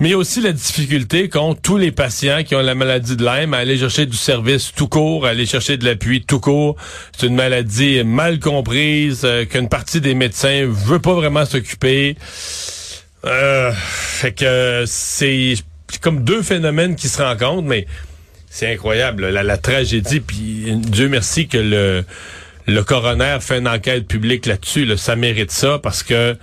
Mais 0.00 0.14
aussi 0.14 0.40
la 0.40 0.50
difficulté 0.50 1.28
qu'ont 1.28 1.54
tous 1.54 1.76
les 1.76 1.92
patients 1.92 2.42
qui 2.42 2.56
ont 2.56 2.60
la 2.60 2.74
maladie 2.74 3.14
de 3.14 3.24
Lyme 3.24 3.54
à 3.54 3.58
aller 3.58 3.78
chercher 3.78 4.04
du 4.04 4.16
service 4.16 4.72
tout 4.74 4.88
court, 4.88 5.26
à 5.26 5.28
aller 5.28 5.46
chercher 5.46 5.76
de 5.76 5.84
l'appui 5.84 6.24
tout 6.24 6.40
court. 6.40 6.74
C'est 7.16 7.28
une 7.28 7.36
maladie 7.36 8.02
mal 8.02 8.40
comprise, 8.40 9.20
euh, 9.22 9.44
qu'une 9.44 9.68
partie 9.68 10.00
des 10.00 10.14
médecins 10.14 10.66
veut 10.68 10.98
pas 10.98 11.14
vraiment 11.14 11.46
s'occuper. 11.46 12.16
Euh, 13.24 13.72
fait 13.72 14.32
que 14.32 14.84
c'est 14.86 15.54
c'est 15.88 16.00
comme 16.00 16.24
deux 16.24 16.42
phénomènes 16.42 16.96
qui 16.96 17.08
se 17.08 17.20
rencontrent, 17.22 17.62
mais 17.68 17.86
c'est 18.48 18.72
incroyable, 18.72 19.28
la, 19.28 19.56
tragédie. 19.58 20.20
Puis 20.20 20.64
Dieu 20.76 21.08
merci 21.08 21.48
que 21.48 21.58
le, 21.58 22.04
le 22.66 22.82
coroner 22.82 23.38
fait 23.40 23.58
une 23.58 23.68
enquête 23.68 24.06
publique 24.08 24.46
là-dessus. 24.46 24.84
là. 24.86 24.96
ça 24.96 25.16
mérite 25.16 25.50
ça 25.50 25.78
parce 25.78 26.02
que 26.02 26.36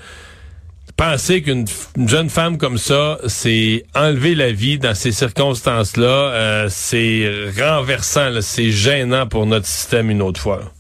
penser 0.96 1.42
qu'une 1.42 1.66
jeune 2.06 2.30
femme 2.30 2.58
comme 2.58 2.78
ça 2.78 3.18
s'est 3.26 3.86
enlevé 3.96 4.36
la 4.36 4.52
vie 4.52 4.78
dans 4.78 4.94
ces 4.94 5.12
circonstances-là, 5.12 6.06
euh, 6.08 6.68
c'est 6.70 7.52
renversant, 7.60 8.42
c'est 8.42 8.72
gênant 8.72 9.26
pour 9.26 9.46
notre 9.46 9.66
système 9.66 10.12
une 10.12 10.22
autre 10.22 10.40
fois. 10.40 10.72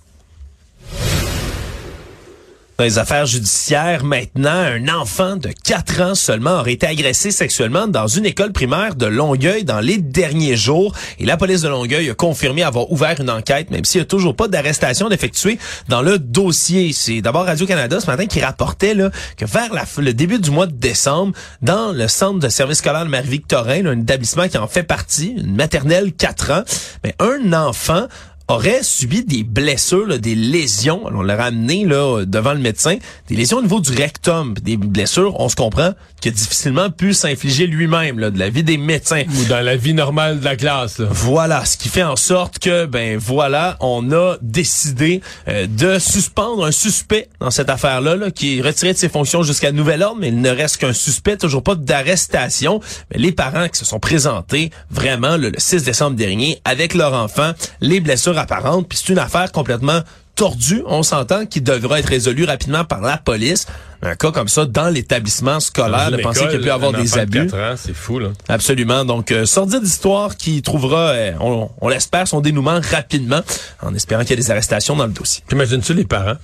Dans 2.80 2.86
les 2.86 2.98
affaires 2.98 3.26
judiciaires, 3.26 4.06
maintenant, 4.06 4.52
un 4.52 4.88
enfant 4.88 5.36
de 5.36 5.50
4 5.65 6.02
ans 6.02 6.15
seulement 6.15 6.62
aurait 6.62 6.72
été 6.72 6.88
agressé 6.88 7.30
sexuellement 7.30 7.88
dans 7.88 8.08
une 8.08 8.26
école 8.26 8.54
primaire 8.54 8.96
de 8.96 9.06
Longueuil 9.06 9.65
dans 9.65 9.82
les 9.82 9.98
derniers 9.98 10.56
jours. 10.56 10.96
Et 11.20 11.26
la 11.26 11.36
police 11.36 11.60
de 11.60 11.68
Longueuil 11.68 12.10
a 12.10 12.13
confirmé 12.13 12.63
avoir 12.63 12.89
ouvert 12.89 13.20
une 13.20 13.30
enquête, 13.30 13.70
même 13.70 13.84
s'il 13.84 14.00
n'y 14.00 14.04
a 14.04 14.06
toujours 14.06 14.34
pas 14.34 14.48
d'arrestation 14.48 15.10
d'effectuer 15.10 15.60
dans 15.89 16.02
le 16.02 16.20
dossier. 16.20 16.94
C'est 16.94 17.20
d'abord 17.20 17.48
Radio-Canada 17.48 18.00
ce 18.00 18.08
matin 18.08 18.28
qui 18.28 18.39
rapportait 18.39 18.94
là, 18.94 19.12
que 19.36 19.44
vers 19.44 19.72
le 19.98 20.13
début 20.13 20.39
du 20.39 20.50
mois 20.50 20.65
de 20.65 20.72
décembre, 20.72 21.34
dans 21.62 21.92
le 21.92 22.08
centre 22.08 22.39
de 22.39 22.48
service 22.48 22.78
scolaire 22.78 23.04
de 23.04 23.10
Marie-Victorin, 23.10 23.88
un 23.88 24.00
établissement 24.00 24.48
qui 24.48 24.58
en 24.58 24.70
fait 24.70 24.84
partie, 24.84 25.36
une 25.38 25.54
maternelle 25.54 26.13
4 26.13 26.52
ans, 26.52 26.63
mais 27.04 27.13
un 27.20 27.52
enfant 27.52 28.08
aurait 28.49 28.83
subi 28.83 29.23
des 29.23 29.43
blessures, 29.43 30.19
des 30.19 30.35
lésions. 30.35 31.01
On 31.05 31.21
l'a 31.21 31.35
ramené 31.35 31.85
là, 31.85 32.25
devant 32.25 32.53
le 32.53 32.59
médecin. 32.59 32.97
Des 33.27 33.35
lésions 33.35 33.57
au 33.57 33.62
niveau 33.62 33.79
du 33.79 33.91
rectum. 33.91 34.55
Des 34.55 34.75
blessures, 34.75 35.39
on 35.39 35.49
se 35.49 35.55
comprend, 35.55 35.91
qui 36.19 36.29
a 36.29 36.32
difficilement 36.32 36.89
pu 36.89 37.13
s'infliger 37.13 37.67
lui-même 37.67 38.17
de 38.17 38.39
la 38.39 38.49
vie 38.49 38.63
des 38.63 38.77
médecins. 38.77 39.23
Ou 39.39 39.45
dans 39.45 39.62
la 39.62 39.75
vie 39.75 39.93
normale 39.93 40.39
de 40.39 40.45
la 40.45 40.55
classe. 40.55 40.99
là. 40.99 41.08
Voilà, 41.10 41.65
ce 41.65 41.77
qui 41.77 41.89
fait 41.89 42.03
en 42.03 42.15
sorte 42.15 42.60
que, 42.60 42.86
ben 42.86 43.17
voilà, 43.17 43.77
on 43.79 44.12
a 44.12 44.38
décidé 44.41 45.21
euh, 45.47 45.67
de 45.67 45.99
suspendre 45.99 46.65
un 46.65 46.71
suspect 46.71 47.29
dans 47.39 47.51
cette 47.51 47.69
affaire-là, 47.69 48.15
là, 48.15 48.32
qui 48.32 48.60
est 48.60 48.62
retiré 48.62 48.93
de 48.93 48.97
ses 48.97 49.10
fonctions 49.10 49.43
jusqu'à 49.43 49.71
nouvel 49.71 50.03
ordre, 50.03 50.17
mais 50.19 50.29
il 50.29 50.41
ne 50.41 50.49
reste 50.49 50.77
qu'un 50.77 50.93
suspect, 50.93 51.38
toujours 51.38 51.63
pas 51.63 51.75
d'arrestation. 51.75 52.79
Mais 53.12 53.19
les 53.19 53.32
parents 53.32 53.67
qui 53.67 53.79
se 53.79 53.86
sont 53.86 53.99
présentés 53.99 54.71
vraiment 54.89 55.38
là, 55.38 55.49
le 55.49 55.53
6 55.58 55.84
décembre 55.84 56.15
dernier 56.15 56.60
avec 56.65 56.93
leur 56.93 57.13
enfant, 57.13 57.51
les 57.82 57.99
blessures 57.99 58.38
apparentes, 58.38 58.88
puis 58.88 58.97
c'est 58.97 59.12
une 59.13 59.19
affaire 59.19 59.51
complètement 59.51 60.01
tordue, 60.39 60.84
on 60.86 61.04
s'entend, 61.04 61.45
qui 61.45 61.60
devra 61.60 61.99
être 61.99 62.08
résolue 62.08 62.45
rapidement 62.45 62.86
par 62.86 63.02
la 63.02 63.17
police. 63.17 63.67
Un 64.02 64.15
cas 64.15 64.32
comme 64.32 64.47
ça 64.47 64.65
dans 64.65 64.88
l'établissement 64.88 65.60
scolaire, 65.60 66.12
Dans 66.12 66.17
de 66.17 66.21
penser 66.21 66.39
qu'il 66.43 66.52
y 66.52 66.54
école, 66.54 66.63
pu 66.63 66.69
avoir 66.69 66.93
des 66.93 67.04
de 67.04 67.19
abus. 67.19 67.49
c'est 67.75 67.93
fou, 67.93 68.19
là. 68.19 68.30
Absolument. 68.47 69.04
Donc, 69.04 69.34
euh, 69.34 69.45
sordide 69.45 69.84
histoire 69.84 70.38
qui 70.38 70.62
trouvera, 70.62 71.10
euh, 71.10 71.34
on, 71.41 71.69
on 71.82 71.89
l'espère, 71.89 72.25
son 72.25 72.39
dénouement 72.39 72.80
rapidement, 72.89 73.41
en 73.82 73.93
espérant 73.93 74.21
qu'il 74.21 74.30
y 74.30 74.34
ait 74.34 74.38
des 74.38 74.49
arrestations 74.49 74.95
dans 74.95 75.08
le 75.08 75.12
dossier. 75.12 75.43
T'imagines-tu 75.49 75.93
les 75.93 76.06
parents? 76.06 76.38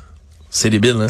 C'est 0.58 0.70
débile, 0.70 0.96
hein? 1.02 1.08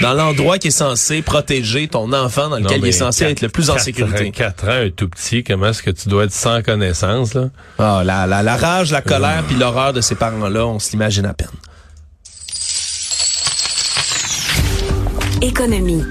Dans 0.00 0.14
l'endroit 0.14 0.58
qui 0.58 0.68
est 0.68 0.70
censé 0.70 1.20
protéger 1.20 1.88
ton 1.88 2.12
enfant, 2.12 2.48
dans 2.48 2.58
lequel 2.58 2.78
il 2.78 2.86
est 2.86 2.92
censé 2.92 3.24
être 3.24 3.40
le 3.40 3.48
plus 3.48 3.70
en 3.70 3.78
sécurité. 3.78 4.30
4 4.30 4.64
ans, 4.68 4.86
un 4.86 4.90
tout 4.90 5.08
petit, 5.08 5.42
comment 5.42 5.66
est-ce 5.66 5.82
que 5.82 5.90
tu 5.90 6.08
dois 6.08 6.22
être 6.26 6.32
sans 6.32 6.62
connaissance, 6.62 7.34
là? 7.34 7.48
Ah, 7.80 8.02
la, 8.04 8.28
la, 8.28 8.44
la 8.44 8.56
rage, 8.56 8.92
la 8.92 9.02
colère, 9.02 9.42
puis 9.48 9.56
l'horreur 9.56 9.92
de 9.92 10.00
ces 10.00 10.14
parents-là, 10.14 10.64
on 10.64 10.78
se 10.78 10.92
l'imagine 10.92 11.26
à 11.26 11.34
peine. 11.34 11.48
Économie. 15.42 16.04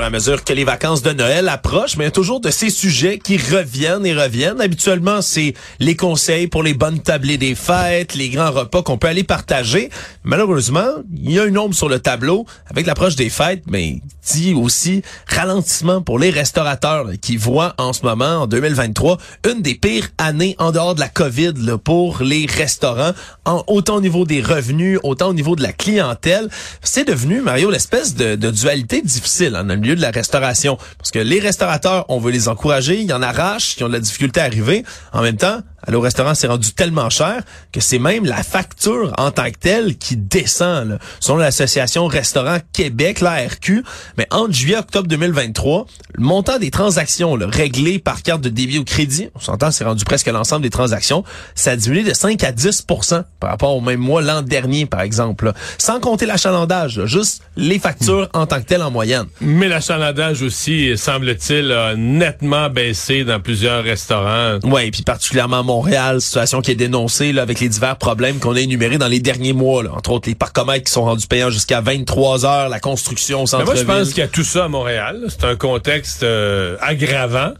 À 0.00 0.08
mesure 0.08 0.42
que 0.42 0.54
les 0.54 0.64
vacances 0.64 1.02
de 1.02 1.12
Noël 1.12 1.48
approchent, 1.50 1.98
mais 1.98 2.04
il 2.04 2.06
y 2.06 2.08
a 2.08 2.12
toujours 2.12 2.40
de 2.40 2.50
ces 2.50 2.70
sujets 2.70 3.18
qui 3.18 3.36
reviennent 3.36 4.06
et 4.06 4.14
reviennent. 4.14 4.58
Habituellement, 4.58 5.20
c'est 5.20 5.52
les 5.80 5.96
conseils 5.96 6.46
pour 6.46 6.62
les 6.62 6.72
bonnes 6.72 7.00
tablées 7.00 7.36
des 7.36 7.54
fêtes, 7.54 8.14
les 8.14 8.30
grands 8.30 8.50
repas 8.50 8.82
qu'on 8.82 8.96
peut 8.96 9.08
aller 9.08 9.22
partager. 9.22 9.90
Malheureusement, 10.24 10.88
il 11.14 11.32
y 11.32 11.38
a 11.38 11.44
une 11.44 11.58
ombre 11.58 11.74
sur 11.74 11.90
le 11.90 11.98
tableau. 11.98 12.46
Avec 12.70 12.86
l'approche 12.86 13.16
des 13.16 13.28
fêtes, 13.28 13.64
mais 13.66 14.00
dit 14.32 14.54
aussi 14.54 15.02
ralentissement 15.26 16.00
pour 16.00 16.18
les 16.18 16.30
restaurateurs 16.30 17.08
qui 17.20 17.36
voient 17.36 17.74
en 17.76 17.92
ce 17.92 18.02
moment, 18.04 18.42
en 18.42 18.46
2023, 18.46 19.18
une 19.50 19.62
des 19.62 19.74
pires 19.74 20.08
années 20.16 20.54
en 20.58 20.72
dehors 20.72 20.94
de 20.94 21.00
la 21.00 21.08
COVID 21.08 21.52
là, 21.56 21.76
pour 21.76 22.22
les 22.22 22.46
restaurants, 22.46 23.12
en, 23.44 23.62
autant 23.66 23.96
au 23.96 24.00
niveau 24.00 24.24
des 24.24 24.40
revenus, 24.40 24.98
autant 25.02 25.28
au 25.28 25.34
niveau 25.34 25.56
de 25.56 25.62
la 25.62 25.72
clientèle. 25.72 26.48
C'est 26.82 27.06
devenu, 27.06 27.42
Mario, 27.42 27.70
l'espèce 27.70 28.14
de, 28.14 28.36
dualité 28.36 29.02
difficile 29.02 29.56
hein, 29.56 29.64
milieu 29.82 29.96
de 29.96 30.00
la 30.00 30.10
restauration. 30.10 30.78
Parce 30.98 31.10
que 31.10 31.18
les 31.18 31.40
restaurateurs, 31.40 32.06
on 32.08 32.18
veut 32.18 32.32
les 32.32 32.48
encourager, 32.48 33.00
il 33.00 33.08
y 33.08 33.12
en 33.12 33.22
arrache, 33.22 33.76
qui 33.76 33.84
ont 33.84 33.88
de 33.88 33.92
la 33.92 34.00
difficulté 34.00 34.40
à 34.40 34.44
arriver. 34.44 34.84
En 35.12 35.22
même 35.22 35.36
temps, 35.36 35.60
aller 35.86 35.96
au 35.96 36.00
restaurant, 36.00 36.34
c'est 36.34 36.46
rendu 36.46 36.72
tellement 36.72 37.10
cher 37.10 37.42
que 37.72 37.80
c'est 37.80 37.98
même 37.98 38.24
la 38.24 38.42
facture 38.42 39.12
en 39.18 39.30
tant 39.30 39.50
que 39.50 39.58
telle 39.58 39.96
qui 39.96 40.16
descend. 40.16 40.90
Là. 40.90 40.98
Selon 41.20 41.38
l'Association 41.38 42.06
Restaurant 42.06 42.58
Québec, 42.72 43.20
l'ARQ, 43.20 43.84
mais 44.16 44.26
entre 44.30 44.52
juillet 44.52 44.76
et 44.76 44.78
octobre 44.78 45.08
2023, 45.08 45.86
le 46.14 46.22
montant 46.22 46.58
des 46.58 46.70
transactions 46.70 47.36
là, 47.36 47.46
réglées 47.48 47.98
par 47.98 48.22
carte 48.22 48.40
de 48.40 48.48
débit 48.48 48.78
ou 48.78 48.84
crédit, 48.84 49.28
on 49.34 49.40
s'entend, 49.40 49.70
c'est 49.70 49.84
rendu 49.84 50.04
presque 50.04 50.26
l'ensemble 50.26 50.62
des 50.62 50.70
transactions, 50.70 51.24
ça 51.54 51.72
a 51.72 51.76
diminué 51.76 52.04
de 52.04 52.14
5 52.14 52.42
à 52.44 52.52
10% 52.52 53.24
par 53.40 53.50
rapport 53.50 53.76
au 53.76 53.80
même 53.80 54.00
mois 54.00 54.22
l'an 54.22 54.42
dernier, 54.42 54.86
par 54.86 55.00
exemple. 55.00 55.46
là. 55.46 55.54
Sans 55.78 56.00
compter 56.00 56.26
l'achalandage, 56.26 56.98
là, 56.98 57.06
juste 57.06 57.42
les 57.56 57.78
factures 57.78 58.28
en 58.32 58.46
tant 58.46 58.60
que 58.60 58.66
telles 58.66 58.82
en 58.82 58.90
moyenne. 58.90 59.26
Mais 59.40 59.68
l'achalandage 59.68 60.42
aussi, 60.42 60.96
semble-t-il, 60.96 61.72
a 61.72 61.94
nettement 61.96 62.70
baissé 62.70 63.24
dans 63.24 63.40
plusieurs 63.40 63.82
restaurants. 63.84 64.58
Oui, 64.64 64.90
puis 64.90 65.02
particulièrement 65.02 65.64
Montréal, 65.72 66.20
situation 66.20 66.60
qui 66.60 66.70
est 66.70 66.76
dénoncée 66.76 67.32
là, 67.32 67.42
avec 67.42 67.60
les 67.60 67.68
divers 67.68 67.96
problèmes 67.96 68.38
qu'on 68.38 68.54
a 68.54 68.60
énumérés 68.60 68.98
dans 68.98 69.08
les 69.08 69.20
derniers 69.20 69.54
mois. 69.54 69.82
Là. 69.82 69.90
Entre 69.96 70.10
autres, 70.10 70.28
les 70.28 70.34
parcomètres 70.34 70.84
qui 70.84 70.92
sont 70.92 71.04
rendus 71.04 71.26
payants 71.26 71.50
jusqu'à 71.50 71.80
23 71.80 72.44
heures, 72.44 72.68
la 72.68 72.80
construction 72.80 73.38
au 73.38 73.42
Mais 73.42 73.46
centre 73.46 73.64
moi, 73.64 73.74
je 73.74 73.84
pense 73.84 74.08
qu'il 74.10 74.18
y 74.18 74.22
a 74.22 74.28
tout 74.28 74.44
ça 74.44 74.64
à 74.64 74.68
Montréal. 74.68 75.24
C'est 75.28 75.44
un 75.44 75.56
contexte 75.56 76.22
euh, 76.22 76.76
aggravant. 76.80 77.52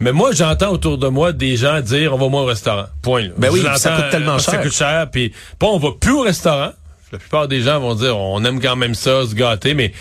Mais 0.00 0.12
moi, 0.12 0.32
j'entends 0.32 0.70
autour 0.70 0.98
de 0.98 1.08
moi 1.08 1.32
des 1.32 1.56
gens 1.56 1.80
dire 1.80 2.14
on 2.14 2.18
va 2.18 2.28
moins 2.28 2.42
au 2.42 2.46
restaurant. 2.46 2.86
Point. 3.02 3.22
là. 3.22 3.30
Ben 3.36 3.50
oui, 3.52 3.64
ça 3.76 3.96
coûte 3.96 4.10
tellement 4.10 4.38
cher. 4.38 4.54
Ça 4.54 4.58
coûte 4.58 4.72
cher. 4.72 5.08
Puis 5.10 5.32
pas 5.58 5.66
on 5.66 5.78
va 5.78 5.90
plus 5.98 6.12
au 6.12 6.22
restaurant. 6.22 6.72
La 7.12 7.18
plupart 7.18 7.48
des 7.48 7.62
gens 7.62 7.80
vont 7.80 7.94
dire 7.94 8.18
on 8.18 8.44
aime 8.44 8.60
quand 8.60 8.76
même 8.76 8.94
ça, 8.94 9.26
se 9.26 9.34
gâter, 9.34 9.74
mais 9.74 9.90
tu 9.90 9.96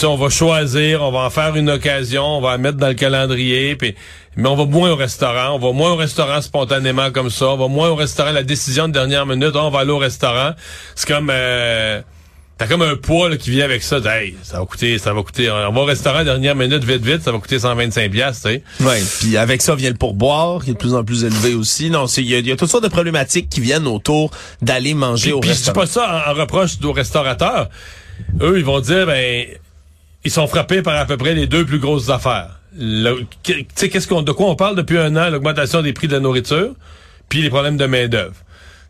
sais, 0.00 0.06
on 0.06 0.16
va 0.16 0.28
choisir, 0.28 1.02
on 1.02 1.10
va 1.10 1.20
en 1.20 1.30
faire 1.30 1.56
une 1.56 1.70
occasion, 1.70 2.24
on 2.24 2.40
va 2.40 2.52
la 2.52 2.58
mettre 2.58 2.76
dans 2.76 2.88
le 2.88 2.94
calendrier, 2.94 3.76
puis 3.76 3.94
mais 4.36 4.48
on 4.48 4.56
va 4.56 4.64
moins 4.64 4.90
au 4.90 4.96
restaurant, 4.96 5.54
on 5.54 5.58
va 5.58 5.72
moins 5.72 5.90
au 5.92 5.96
restaurant 5.96 6.40
spontanément 6.40 7.10
comme 7.10 7.30
ça, 7.30 7.48
on 7.48 7.56
va 7.56 7.68
moins 7.68 7.88
au 7.88 7.96
restaurant, 7.96 8.30
la 8.32 8.42
décision 8.42 8.88
de 8.88 8.92
dernière 8.92 9.26
minute, 9.26 9.54
on 9.56 9.70
va 9.70 9.80
aller 9.80 9.90
au 9.90 9.98
restaurant. 9.98 10.52
C'est 10.94 11.08
comme 11.08 11.28
euh, 11.32 12.00
T'as 12.58 12.66
comme 12.66 12.82
un 12.82 12.94
poids 12.94 13.30
là, 13.30 13.38
qui 13.38 13.48
vient 13.50 13.64
avec 13.64 13.82
ça. 13.82 13.96
Hey, 14.04 14.36
ça 14.42 14.58
va 14.60 14.66
coûter, 14.66 14.98
ça 14.98 15.14
va 15.14 15.22
coûter. 15.22 15.50
On 15.50 15.72
va 15.72 15.80
au 15.80 15.84
restaurant 15.86 16.22
dernière 16.24 16.54
minute, 16.54 16.84
vite, 16.84 17.02
vite, 17.02 17.22
ça 17.22 17.32
va 17.32 17.38
coûter 17.38 17.58
125 17.58 18.10
piastres, 18.12 18.48
tu 18.50 18.54
sais. 18.56 18.62
Oui, 18.80 19.02
puis 19.20 19.36
avec 19.38 19.62
ça 19.62 19.74
vient 19.74 19.88
le 19.88 19.96
pourboire, 19.96 20.62
qui 20.62 20.68
est 20.68 20.72
de 20.74 20.78
plus 20.78 20.92
en 20.92 21.02
plus 21.02 21.24
élevé 21.24 21.54
aussi. 21.54 21.88
Non, 21.88 22.06
c'est- 22.06 22.20
il 22.20 22.28
y, 22.28 22.34
a- 22.34 22.38
il 22.40 22.46
y 22.46 22.52
a 22.52 22.56
toutes 22.56 22.68
sortes 22.70 22.84
de 22.84 22.90
problématiques 22.90 23.48
qui 23.48 23.60
viennent 23.62 23.86
autour 23.86 24.30
d'aller 24.60 24.92
manger 24.92 25.32
au 25.32 25.40
puis 25.40 25.48
je 25.48 25.54
dis 25.54 25.60
restaurant. 25.70 25.80
pas 25.80 25.86
ça 25.86 26.24
en, 26.26 26.32
en 26.32 26.34
reproche 26.34 26.72
aux 26.84 26.92
restaurateurs. 26.92 27.70
Eux, 28.42 28.58
ils 28.58 28.64
vont 28.66 28.80
dire, 28.80 29.06
ben, 29.06 29.46
ils 30.26 30.30
sont 30.30 30.46
frappés 30.46 30.82
par 30.82 30.96
à 30.96 31.06
peu 31.06 31.16
près 31.16 31.32
les 31.32 31.46
deux 31.46 31.64
plus 31.64 31.78
grosses 31.78 32.10
affaires. 32.10 32.59
Qu'est-ce 33.42 34.06
qu'on, 34.08 34.22
de 34.22 34.32
quoi 34.32 34.46
on 34.46 34.56
parle 34.56 34.76
depuis 34.76 34.98
un 34.98 35.16
an? 35.16 35.30
L'augmentation 35.30 35.82
des 35.82 35.92
prix 35.92 36.08
de 36.08 36.12
la 36.14 36.20
nourriture, 36.20 36.74
puis 37.28 37.42
les 37.42 37.50
problèmes 37.50 37.76
de 37.76 37.86
main-d'œuvre. 37.86 38.34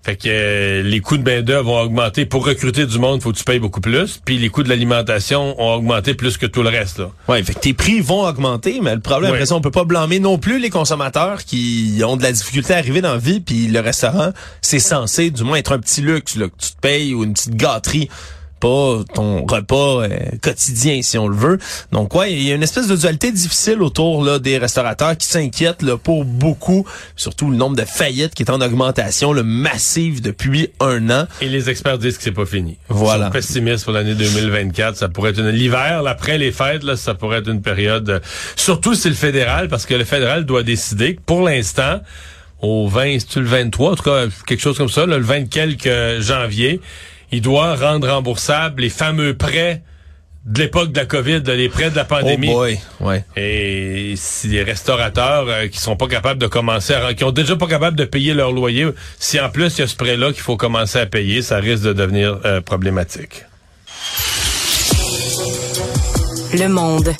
Fait 0.02 0.16
que 0.16 0.28
euh, 0.28 0.82
les 0.82 1.00
coûts 1.00 1.18
de 1.18 1.22
main-d'œuvre 1.22 1.64
vont 1.72 1.78
augmenter. 1.80 2.24
Pour 2.24 2.46
recruter 2.46 2.86
du 2.86 2.98
monde, 2.98 3.20
faut 3.20 3.32
que 3.32 3.36
tu 3.36 3.44
payes 3.44 3.58
beaucoup 3.58 3.82
plus. 3.82 4.18
Puis 4.24 4.38
les 4.38 4.48
coûts 4.48 4.62
de 4.62 4.70
l'alimentation 4.70 5.60
ont 5.60 5.74
augmenté 5.74 6.14
plus 6.14 6.38
que 6.38 6.46
tout 6.46 6.62
le 6.62 6.70
reste. 6.70 7.00
Là. 7.00 7.10
Oui, 7.28 7.44
fait 7.44 7.52
que 7.52 7.58
tes 7.58 7.74
prix 7.74 8.00
vont 8.00 8.22
augmenter, 8.26 8.80
mais 8.82 8.94
le 8.94 9.02
problème, 9.02 9.32
Oui. 9.32 9.36
après 9.36 9.46
ça, 9.46 9.56
on 9.56 9.60
peut 9.60 9.70
pas 9.70 9.84
blâmer 9.84 10.18
non 10.18 10.38
plus 10.38 10.58
les 10.58 10.70
consommateurs 10.70 11.44
qui 11.44 12.00
ont 12.02 12.16
de 12.16 12.22
la 12.22 12.32
difficulté 12.32 12.72
à 12.72 12.78
arriver 12.78 13.02
dans 13.02 13.12
la 13.12 13.18
vie, 13.18 13.40
puis 13.40 13.66
le 13.66 13.80
restaurant, 13.80 14.30
c'est 14.62 14.78
censé 14.78 15.30
du 15.30 15.44
moins 15.44 15.58
être 15.58 15.72
un 15.72 15.78
petit 15.78 16.00
luxe, 16.00 16.34
là, 16.36 16.46
que 16.46 16.56
tu 16.58 16.70
te 16.72 16.80
payes 16.80 17.12
ou 17.12 17.22
une 17.22 17.34
petite 17.34 17.56
gâterie 17.56 18.08
pas 18.60 19.00
ton 19.14 19.46
repas 19.46 20.02
euh, 20.02 20.08
quotidien 20.42 21.00
si 21.02 21.18
on 21.18 21.28
le 21.28 21.36
veut. 21.36 21.58
Donc 21.92 22.14
ouais, 22.14 22.32
il 22.32 22.42
y 22.42 22.52
a 22.52 22.54
une 22.54 22.62
espèce 22.62 22.86
de 22.86 22.96
dualité 22.96 23.32
difficile 23.32 23.82
autour 23.82 24.24
là 24.24 24.38
des 24.38 24.58
restaurateurs 24.58 25.16
qui 25.16 25.26
s'inquiètent 25.26 25.82
là, 25.82 25.96
pour 25.96 26.24
beaucoup, 26.24 26.86
surtout 27.16 27.50
le 27.50 27.56
nombre 27.56 27.76
de 27.76 27.84
faillites 27.84 28.34
qui 28.34 28.42
est 28.42 28.50
en 28.50 28.60
augmentation 28.60 29.32
le 29.32 29.42
massive 29.42 30.20
depuis 30.20 30.70
un 30.80 31.10
an. 31.10 31.26
Et 31.40 31.48
les 31.48 31.70
experts 31.70 31.98
disent 31.98 32.16
que 32.16 32.22
c'est 32.22 32.32
pas 32.32 32.46
fini. 32.46 32.78
Voilà. 32.88 33.24
Ils 33.24 33.26
sont 33.26 33.32
pessimistes 33.32 33.84
pour 33.84 33.92
l'année 33.92 34.14
2024. 34.14 34.96
Ça 34.96 35.08
pourrait 35.08 35.30
être 35.30 35.40
une 35.40 35.50
l'hiver, 35.50 36.02
là, 36.02 36.10
après 36.10 36.38
les 36.38 36.52
fêtes, 36.52 36.84
là, 36.84 36.96
ça 36.96 37.14
pourrait 37.14 37.38
être 37.38 37.48
une 37.50 37.62
période. 37.62 38.08
euh, 38.08 38.20
surtout 38.56 38.94
si 38.94 39.02
c'est 39.02 39.08
le 39.08 39.14
fédéral, 39.14 39.68
parce 39.68 39.86
que 39.86 39.94
le 39.94 40.04
fédéral 40.04 40.44
doit 40.44 40.62
décider 40.62 41.16
que 41.16 41.20
pour 41.20 41.42
l'instant, 41.42 42.00
au 42.60 42.88
20, 42.88 43.18
c'est-tu 43.20 43.40
le 43.40 43.46
23, 43.46 43.92
en 43.92 43.94
tout 43.96 44.02
cas 44.02 44.26
quelque 44.46 44.60
chose 44.60 44.76
comme 44.76 44.88
ça, 44.88 45.06
là, 45.06 45.16
le 45.18 45.24
20 45.24 45.48
quelques 45.48 46.20
janvier, 46.20 46.80
il 47.32 47.42
doit 47.42 47.76
rendre 47.76 48.08
remboursables 48.08 48.82
les 48.82 48.90
fameux 48.90 49.36
prêts 49.36 49.82
de 50.44 50.58
l'époque 50.58 50.92
de 50.92 50.98
la 50.98 51.06
COVID, 51.06 51.42
les 51.46 51.68
prêts 51.68 51.90
de 51.90 51.96
la 51.96 52.04
pandémie. 52.04 52.48
Oh 52.50 52.54
boy, 52.54 52.80
ouais. 53.00 53.24
Et 53.36 54.14
si 54.16 54.48
les 54.48 54.62
restaurateurs 54.62 55.46
euh, 55.48 55.68
qui 55.68 55.78
sont 55.78 55.96
pas 55.96 56.08
capables 56.08 56.40
de 56.40 56.46
commencer 56.46 56.94
à, 56.94 57.12
qui 57.12 57.24
ont 57.24 57.30
déjà 57.30 57.56
pas 57.56 57.66
capables 57.66 57.96
de 57.96 58.04
payer 58.04 58.32
leur 58.32 58.50
loyer, 58.50 58.86
si 59.18 59.38
en 59.38 59.50
plus 59.50 59.76
il 59.76 59.80
y 59.80 59.84
a 59.84 59.86
ce 59.86 59.96
prêt-là 59.96 60.32
qu'il 60.32 60.42
faut 60.42 60.56
commencer 60.56 60.98
à 60.98 61.06
payer, 61.06 61.42
ça 61.42 61.58
risque 61.58 61.84
de 61.84 61.92
devenir 61.92 62.40
euh, 62.44 62.60
problématique. 62.60 63.44
Le 66.54 66.68
monde. 66.68 67.14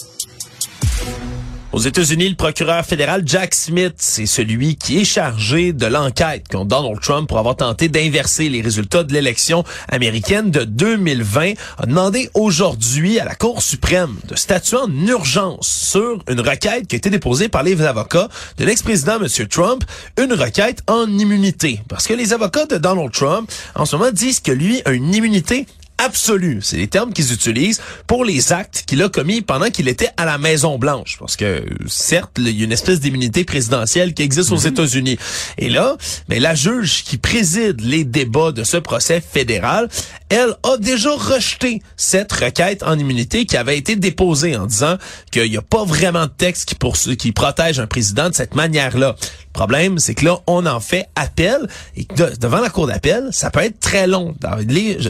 Aux 1.72 1.78
États-Unis, 1.78 2.30
le 2.30 2.34
procureur 2.34 2.84
fédéral 2.84 3.22
Jack 3.24 3.54
Smith, 3.54 3.94
c'est 3.98 4.26
celui 4.26 4.74
qui 4.74 4.98
est 4.98 5.04
chargé 5.04 5.72
de 5.72 5.86
l'enquête 5.86 6.48
contre 6.48 6.64
Donald 6.64 6.98
Trump 7.00 7.28
pour 7.28 7.38
avoir 7.38 7.54
tenté 7.54 7.88
d'inverser 7.88 8.48
les 8.48 8.60
résultats 8.60 9.04
de 9.04 9.12
l'élection 9.12 9.62
américaine 9.88 10.50
de 10.50 10.64
2020, 10.64 11.52
a 11.78 11.86
demandé 11.86 12.28
aujourd'hui 12.34 13.20
à 13.20 13.24
la 13.24 13.36
Cour 13.36 13.62
suprême 13.62 14.16
de 14.26 14.34
statuer 14.34 14.78
en 14.78 14.90
urgence 15.06 15.68
sur 15.68 16.18
une 16.28 16.40
requête 16.40 16.88
qui 16.88 16.96
a 16.96 16.98
été 16.98 17.08
déposée 17.08 17.48
par 17.48 17.62
les 17.62 17.80
avocats 17.82 18.28
de 18.58 18.64
l'ex-président 18.64 19.20
M. 19.22 19.46
Trump, 19.46 19.84
une 20.20 20.32
requête 20.32 20.82
en 20.88 21.06
immunité. 21.06 21.80
Parce 21.88 22.08
que 22.08 22.14
les 22.14 22.32
avocats 22.32 22.66
de 22.66 22.78
Donald 22.78 23.12
Trump, 23.12 23.48
en 23.76 23.84
ce 23.84 23.94
moment, 23.94 24.10
disent 24.10 24.40
que 24.40 24.50
lui 24.50 24.82
a 24.86 24.90
une 24.90 25.14
immunité 25.14 25.66
absolue. 26.00 26.60
C'est 26.62 26.76
les 26.76 26.88
termes 26.88 27.12
qu'ils 27.12 27.32
utilisent 27.32 27.80
pour 28.06 28.24
les 28.24 28.52
actes 28.52 28.84
qu'il 28.86 29.02
a 29.02 29.08
commis 29.08 29.42
pendant 29.42 29.70
qu'il 29.70 29.88
était 29.88 30.10
à 30.16 30.24
la 30.24 30.38
Maison 30.38 30.78
Blanche. 30.78 31.16
Parce 31.18 31.36
que, 31.36 31.64
certes, 31.86 32.32
il 32.38 32.50
y 32.50 32.62
a 32.62 32.64
une 32.64 32.72
espèce 32.72 33.00
d'immunité 33.00 33.44
présidentielle 33.44 34.14
qui 34.14 34.22
existe 34.22 34.50
aux 34.52 34.56
États-Unis. 34.56 35.18
Et 35.58 35.68
là, 35.68 35.96
mais 36.28 36.40
la 36.40 36.54
juge 36.54 37.04
qui 37.04 37.18
préside 37.18 37.80
les 37.80 38.04
débats 38.04 38.52
de 38.52 38.64
ce 38.64 38.76
procès 38.76 39.20
fédéral, 39.20 39.88
elle 40.30 40.54
a 40.62 40.76
déjà 40.78 41.10
rejeté 41.10 41.82
cette 41.96 42.32
requête 42.32 42.82
en 42.82 42.98
immunité 42.98 43.44
qui 43.44 43.56
avait 43.56 43.76
été 43.76 43.96
déposée 43.96 44.56
en 44.56 44.66
disant 44.66 44.96
qu'il 45.30 45.50
n'y 45.50 45.56
a 45.56 45.62
pas 45.62 45.84
vraiment 45.84 46.26
de 46.26 46.30
texte 46.30 46.74
qui, 47.18 47.32
protège 47.32 47.80
un 47.80 47.86
président 47.86 48.30
de 48.30 48.34
cette 48.34 48.54
manière-là. 48.54 49.16
Le 49.20 49.52
problème, 49.52 49.98
c'est 49.98 50.14
que 50.14 50.24
là, 50.24 50.38
on 50.46 50.64
en 50.66 50.80
fait 50.80 51.08
appel 51.16 51.68
et 51.96 52.06
devant 52.38 52.60
la 52.60 52.70
cour 52.70 52.86
d'appel, 52.86 53.28
ça 53.32 53.50
peut 53.50 53.60
être 53.60 53.80
très 53.80 54.06
long 54.06 54.34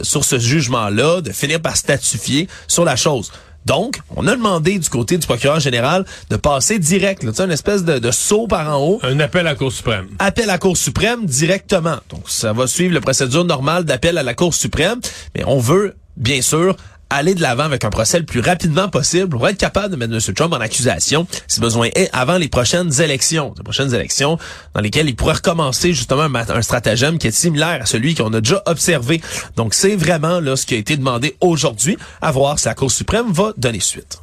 sur 0.03 0.25
ce 0.25 0.39
jugement-là, 0.39 1.21
de 1.21 1.31
finir 1.31 1.61
par 1.61 1.77
statufier 1.77 2.47
sur 2.67 2.83
la 2.83 2.95
chose. 2.95 3.31
Donc, 3.65 3.99
on 4.15 4.27
a 4.27 4.35
demandé 4.35 4.79
du 4.79 4.89
côté 4.89 5.17
du 5.17 5.27
procureur 5.27 5.59
général 5.59 6.05
de 6.29 6.35
passer 6.35 6.79
direct, 6.79 7.23
là, 7.23 7.31
une 7.43 7.51
espèce 7.51 7.83
de, 7.83 7.99
de 7.99 8.11
saut 8.11 8.47
par 8.47 8.75
en 8.75 8.81
haut, 8.83 8.99
Un 9.03 9.19
appel 9.19 9.41
à 9.47 9.51
la 9.51 9.55
Cour 9.55 9.71
suprême. 9.71 10.07
appel 10.19 10.45
à 10.45 10.53
la 10.53 10.57
Cour 10.57 10.75
suprême 10.77 11.25
directement. 11.25 11.97
Donc, 12.09 12.23
ça 12.27 12.53
va 12.53 12.65
suivre 12.67 12.93
la 12.93 13.01
procédure 13.01 13.45
normale 13.45 13.83
d'appel 13.85 14.17
à 14.17 14.23
la 14.23 14.33
Cour 14.33 14.53
suprême, 14.53 14.99
mais 15.35 15.43
on 15.45 15.59
veut, 15.59 15.95
bien 16.17 16.41
sûr, 16.41 16.75
aller 17.11 17.35
de 17.35 17.41
l'avant 17.41 17.63
avec 17.63 17.83
un 17.83 17.89
procès 17.89 18.19
le 18.19 18.25
plus 18.25 18.39
rapidement 18.39 18.89
possible 18.89 19.29
pour 19.29 19.47
être 19.47 19.57
capable 19.57 19.91
de 19.91 19.95
mettre 19.97 20.13
M. 20.13 20.33
Trump 20.33 20.53
en 20.53 20.61
accusation, 20.61 21.27
si 21.47 21.59
besoin 21.59 21.89
est, 21.95 22.09
avant 22.13 22.37
les 22.37 22.47
prochaines 22.47 23.01
élections. 23.01 23.53
Les 23.57 23.63
prochaines 23.63 23.93
élections 23.93 24.37
dans 24.73 24.81
lesquelles 24.81 25.09
il 25.09 25.15
pourrait 25.15 25.35
recommencer 25.35 25.93
justement 25.93 26.27
un, 26.33 26.61
stratagème 26.61 27.17
qui 27.17 27.27
est 27.27 27.31
similaire 27.31 27.81
à 27.81 27.85
celui 27.85 28.15
qu'on 28.15 28.33
a 28.33 28.41
déjà 28.41 28.63
observé. 28.65 29.21
Donc, 29.57 29.73
c'est 29.73 29.95
vraiment 29.95 30.39
là 30.39 30.55
ce 30.55 30.65
qui 30.65 30.75
a 30.75 30.77
été 30.77 30.95
demandé 30.95 31.35
aujourd'hui, 31.41 31.97
à 32.21 32.31
voir 32.31 32.59
si 32.59 32.67
la 32.67 32.75
Cour 32.75 32.91
suprême 32.91 33.31
va 33.31 33.53
donner 33.57 33.79
suite. 33.79 34.20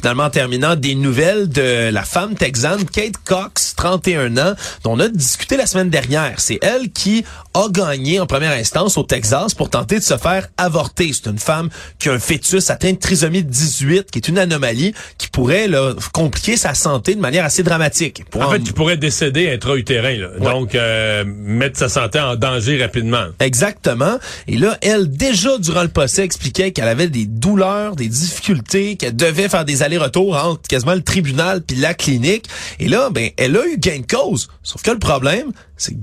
Finalement, 0.00 0.24
en 0.24 0.30
terminant, 0.30 0.76
des 0.76 0.94
nouvelles 0.94 1.48
de 1.50 1.90
la 1.90 2.02
femme 2.04 2.34
texane 2.34 2.84
Kate 2.86 3.18
Cox, 3.22 3.74
31 3.76 4.36
ans, 4.38 4.54
dont 4.82 4.92
on 4.92 5.00
a 5.00 5.08
discuté 5.08 5.58
la 5.58 5.66
semaine 5.66 5.90
dernière. 5.90 6.34
C'est 6.38 6.58
elle 6.62 6.90
qui 6.90 7.22
a 7.52 7.68
gagné 7.70 8.18
en 8.18 8.26
première 8.26 8.52
instance 8.52 8.96
au 8.96 9.02
Texas 9.02 9.52
pour 9.52 9.68
tenter 9.68 9.98
de 9.98 10.02
se 10.04 10.16
faire 10.16 10.48
avorter. 10.56 11.10
C'est 11.12 11.28
une 11.30 11.38
femme 11.38 11.68
qui 11.98 12.08
a 12.08 12.12
un 12.12 12.18
fœtus 12.18 12.70
atteint 12.70 12.92
de 12.92 12.98
trisomie 12.98 13.42
18, 13.42 14.10
qui 14.10 14.18
est 14.20 14.28
une 14.28 14.38
anomalie 14.38 14.94
qui 15.18 15.28
pourrait 15.28 15.68
là, 15.68 15.92
compliquer 16.14 16.56
sa 16.56 16.72
santé 16.72 17.14
de 17.14 17.20
manière 17.20 17.44
assez 17.44 17.62
dramatique. 17.62 18.24
Pour 18.30 18.40
En 18.40 18.46
en- 18.46 18.50
fait, 18.52 18.60
tu 18.60 18.72
pourrais 18.72 18.96
décéder 18.96 19.50
intra-utérin, 19.52 20.16
là. 20.16 20.28
Donc, 20.40 20.74
euh, 20.74 21.24
mettre 21.26 21.78
sa 21.78 21.90
santé 21.90 22.18
en 22.20 22.36
danger 22.36 22.80
rapidement. 22.80 23.26
Exactement. 23.38 24.18
Et 24.48 24.56
là, 24.56 24.78
elle, 24.80 25.10
déjà 25.10 25.58
durant 25.58 25.82
le 25.82 25.88
procès, 25.88 26.24
expliquait 26.24 26.70
qu'elle 26.72 26.88
avait 26.88 27.08
des 27.08 27.26
douleurs, 27.26 27.96
des 27.96 28.08
difficultés, 28.08 28.96
qu'elle 28.96 29.16
devait 29.16 29.48
faire 29.50 29.66
des 29.66 29.82
allers-retours 29.90 30.36
entre 30.36 30.68
quasiment 30.68 30.94
le 30.94 31.02
tribunal 31.02 31.62
puis 31.62 31.76
la 31.76 31.94
clinique. 31.94 32.46
Et 32.78 32.88
là, 32.88 33.10
ben, 33.10 33.30
elle 33.36 33.56
a 33.56 33.66
eu 33.66 33.78
gain 33.78 34.00
de 34.00 34.06
cause. 34.06 34.48
Sauf 34.62 34.82
que 34.82 34.90
le 34.90 34.98
problème, 34.98 35.52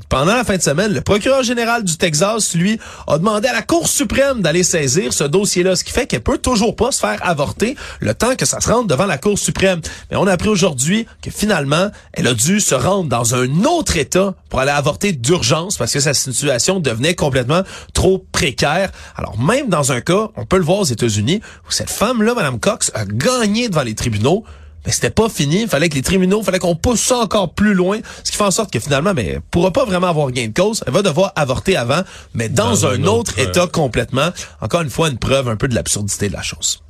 pendant 0.10 0.34
la 0.34 0.44
fin 0.44 0.58
de 0.58 0.62
semaine, 0.62 0.94
le 0.94 1.02
procureur 1.02 1.44
général 1.44 1.84
du 1.84 1.98
Texas, 1.98 2.56
lui, 2.56 2.80
a 3.08 3.18
demandé 3.18 3.48
à 3.48 3.54
la 3.54 3.62
Cour 3.62 3.88
suprême 3.88 4.42
d'aller 4.42 4.64
saisir 4.64 5.14
ce 5.14 5.24
dossier-là, 5.24 5.76
ce 5.76 5.84
qui 5.84 5.92
fait 5.92 6.08
qu'elle 6.08 6.22
peut 6.22 6.38
toujours 6.38 6.76
pas 6.76 6.92
se 6.92 7.00
faire 7.00 7.20
avorter 7.22 7.76
le 8.00 8.14
temps 8.14 8.36
que 8.36 8.46
ça 8.46 8.60
se 8.60 8.70
rende 8.70 8.88
devant 8.88 9.06
la 9.06 9.18
Cour 9.18 9.38
suprême. 9.38 9.82
Mais 10.12 10.18
on 10.18 10.28
a 10.28 10.34
appris 10.34 10.50
aujourd'hui 10.50 11.06
que 11.22 11.32
finalement, 11.32 11.90
elle 12.14 12.28
a 12.28 12.34
dû 12.34 12.60
se 12.60 12.76
rendre 12.76 13.10
dans 13.10 13.36
un 13.36 13.64
autre 13.64 13.98
État 13.98 14.34
pour 14.50 14.60
aller 14.60 14.72
avorter 14.72 15.12
d'urgence 15.12 15.78
parce 15.78 15.94
que 15.94 16.00
sa 16.00 16.14
situation 16.14 16.80
devenait 16.80 17.16
complètement 17.16 17.62
trop 17.94 18.26
précaire. 18.32 18.92
Alors 19.16 19.40
même 19.40 19.70
dans 19.70 19.92
un 19.92 20.02
cas, 20.02 20.30
on 20.36 20.46
peut 20.46 20.58
le 20.58 20.64
voir 20.64 20.80
aux 20.80 20.86
États-Unis, 20.86 21.42
où 21.68 21.72
cette 21.72 21.90
femme-là, 21.90 22.34
Mme 22.34 22.60
Cox, 22.60 22.92
a 22.94 23.06
gagné 23.06 23.70
devant 23.70 23.84
les 23.84 23.96
tribunaux, 23.96 24.44
mais 24.88 24.94
c'était 24.94 25.10
pas 25.10 25.28
fini. 25.28 25.64
Il 25.64 25.68
fallait 25.68 25.90
que 25.90 25.96
les 25.96 26.02
tribunaux, 26.02 26.40
il 26.40 26.46
fallait 26.46 26.60
qu'on 26.60 26.76
pousse 26.76 27.02
ça 27.02 27.18
encore 27.18 27.54
plus 27.54 27.74
loin, 27.74 28.00
ce 28.24 28.32
qui 28.32 28.38
fait 28.38 28.46
en 28.46 28.52
sorte 28.52 28.72
que 28.72 28.80
finalement, 28.80 29.14
mais 29.14 29.26
elle 29.26 29.42
pourra 29.42 29.72
pas 29.72 29.84
vraiment 29.84 30.08
avoir 30.08 30.32
gain 30.32 30.48
de 30.48 30.54
cause. 30.54 30.82
Elle 30.88 30.94
va 30.94 31.02
devoir 31.02 31.34
avorter 31.36 31.76
avant, 31.76 32.04
mais 32.34 32.48
dans, 32.48 32.86
un, 32.86 33.04
autre, 33.04 33.38
état 33.38 33.68
complètement. 33.68 34.30
Encore 34.62 34.82
une 34.82 34.90
fois, 34.90 35.10
une 35.10 35.18
preuve 35.18 35.50
un 35.50 35.58
peu 35.58 35.68
de 35.68 35.76
l'absurdité 35.76 36.30
de 36.30 36.34
la 36.34 36.42
chose. 36.42 36.82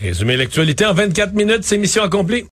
Résumer 0.00 0.38
l'actualité 0.38 0.86
en 0.86 0.94
24 0.94 1.34
minutes, 1.34 1.64
c'est 1.64 1.76
mission 1.76 2.02
accomplie. 2.02 2.46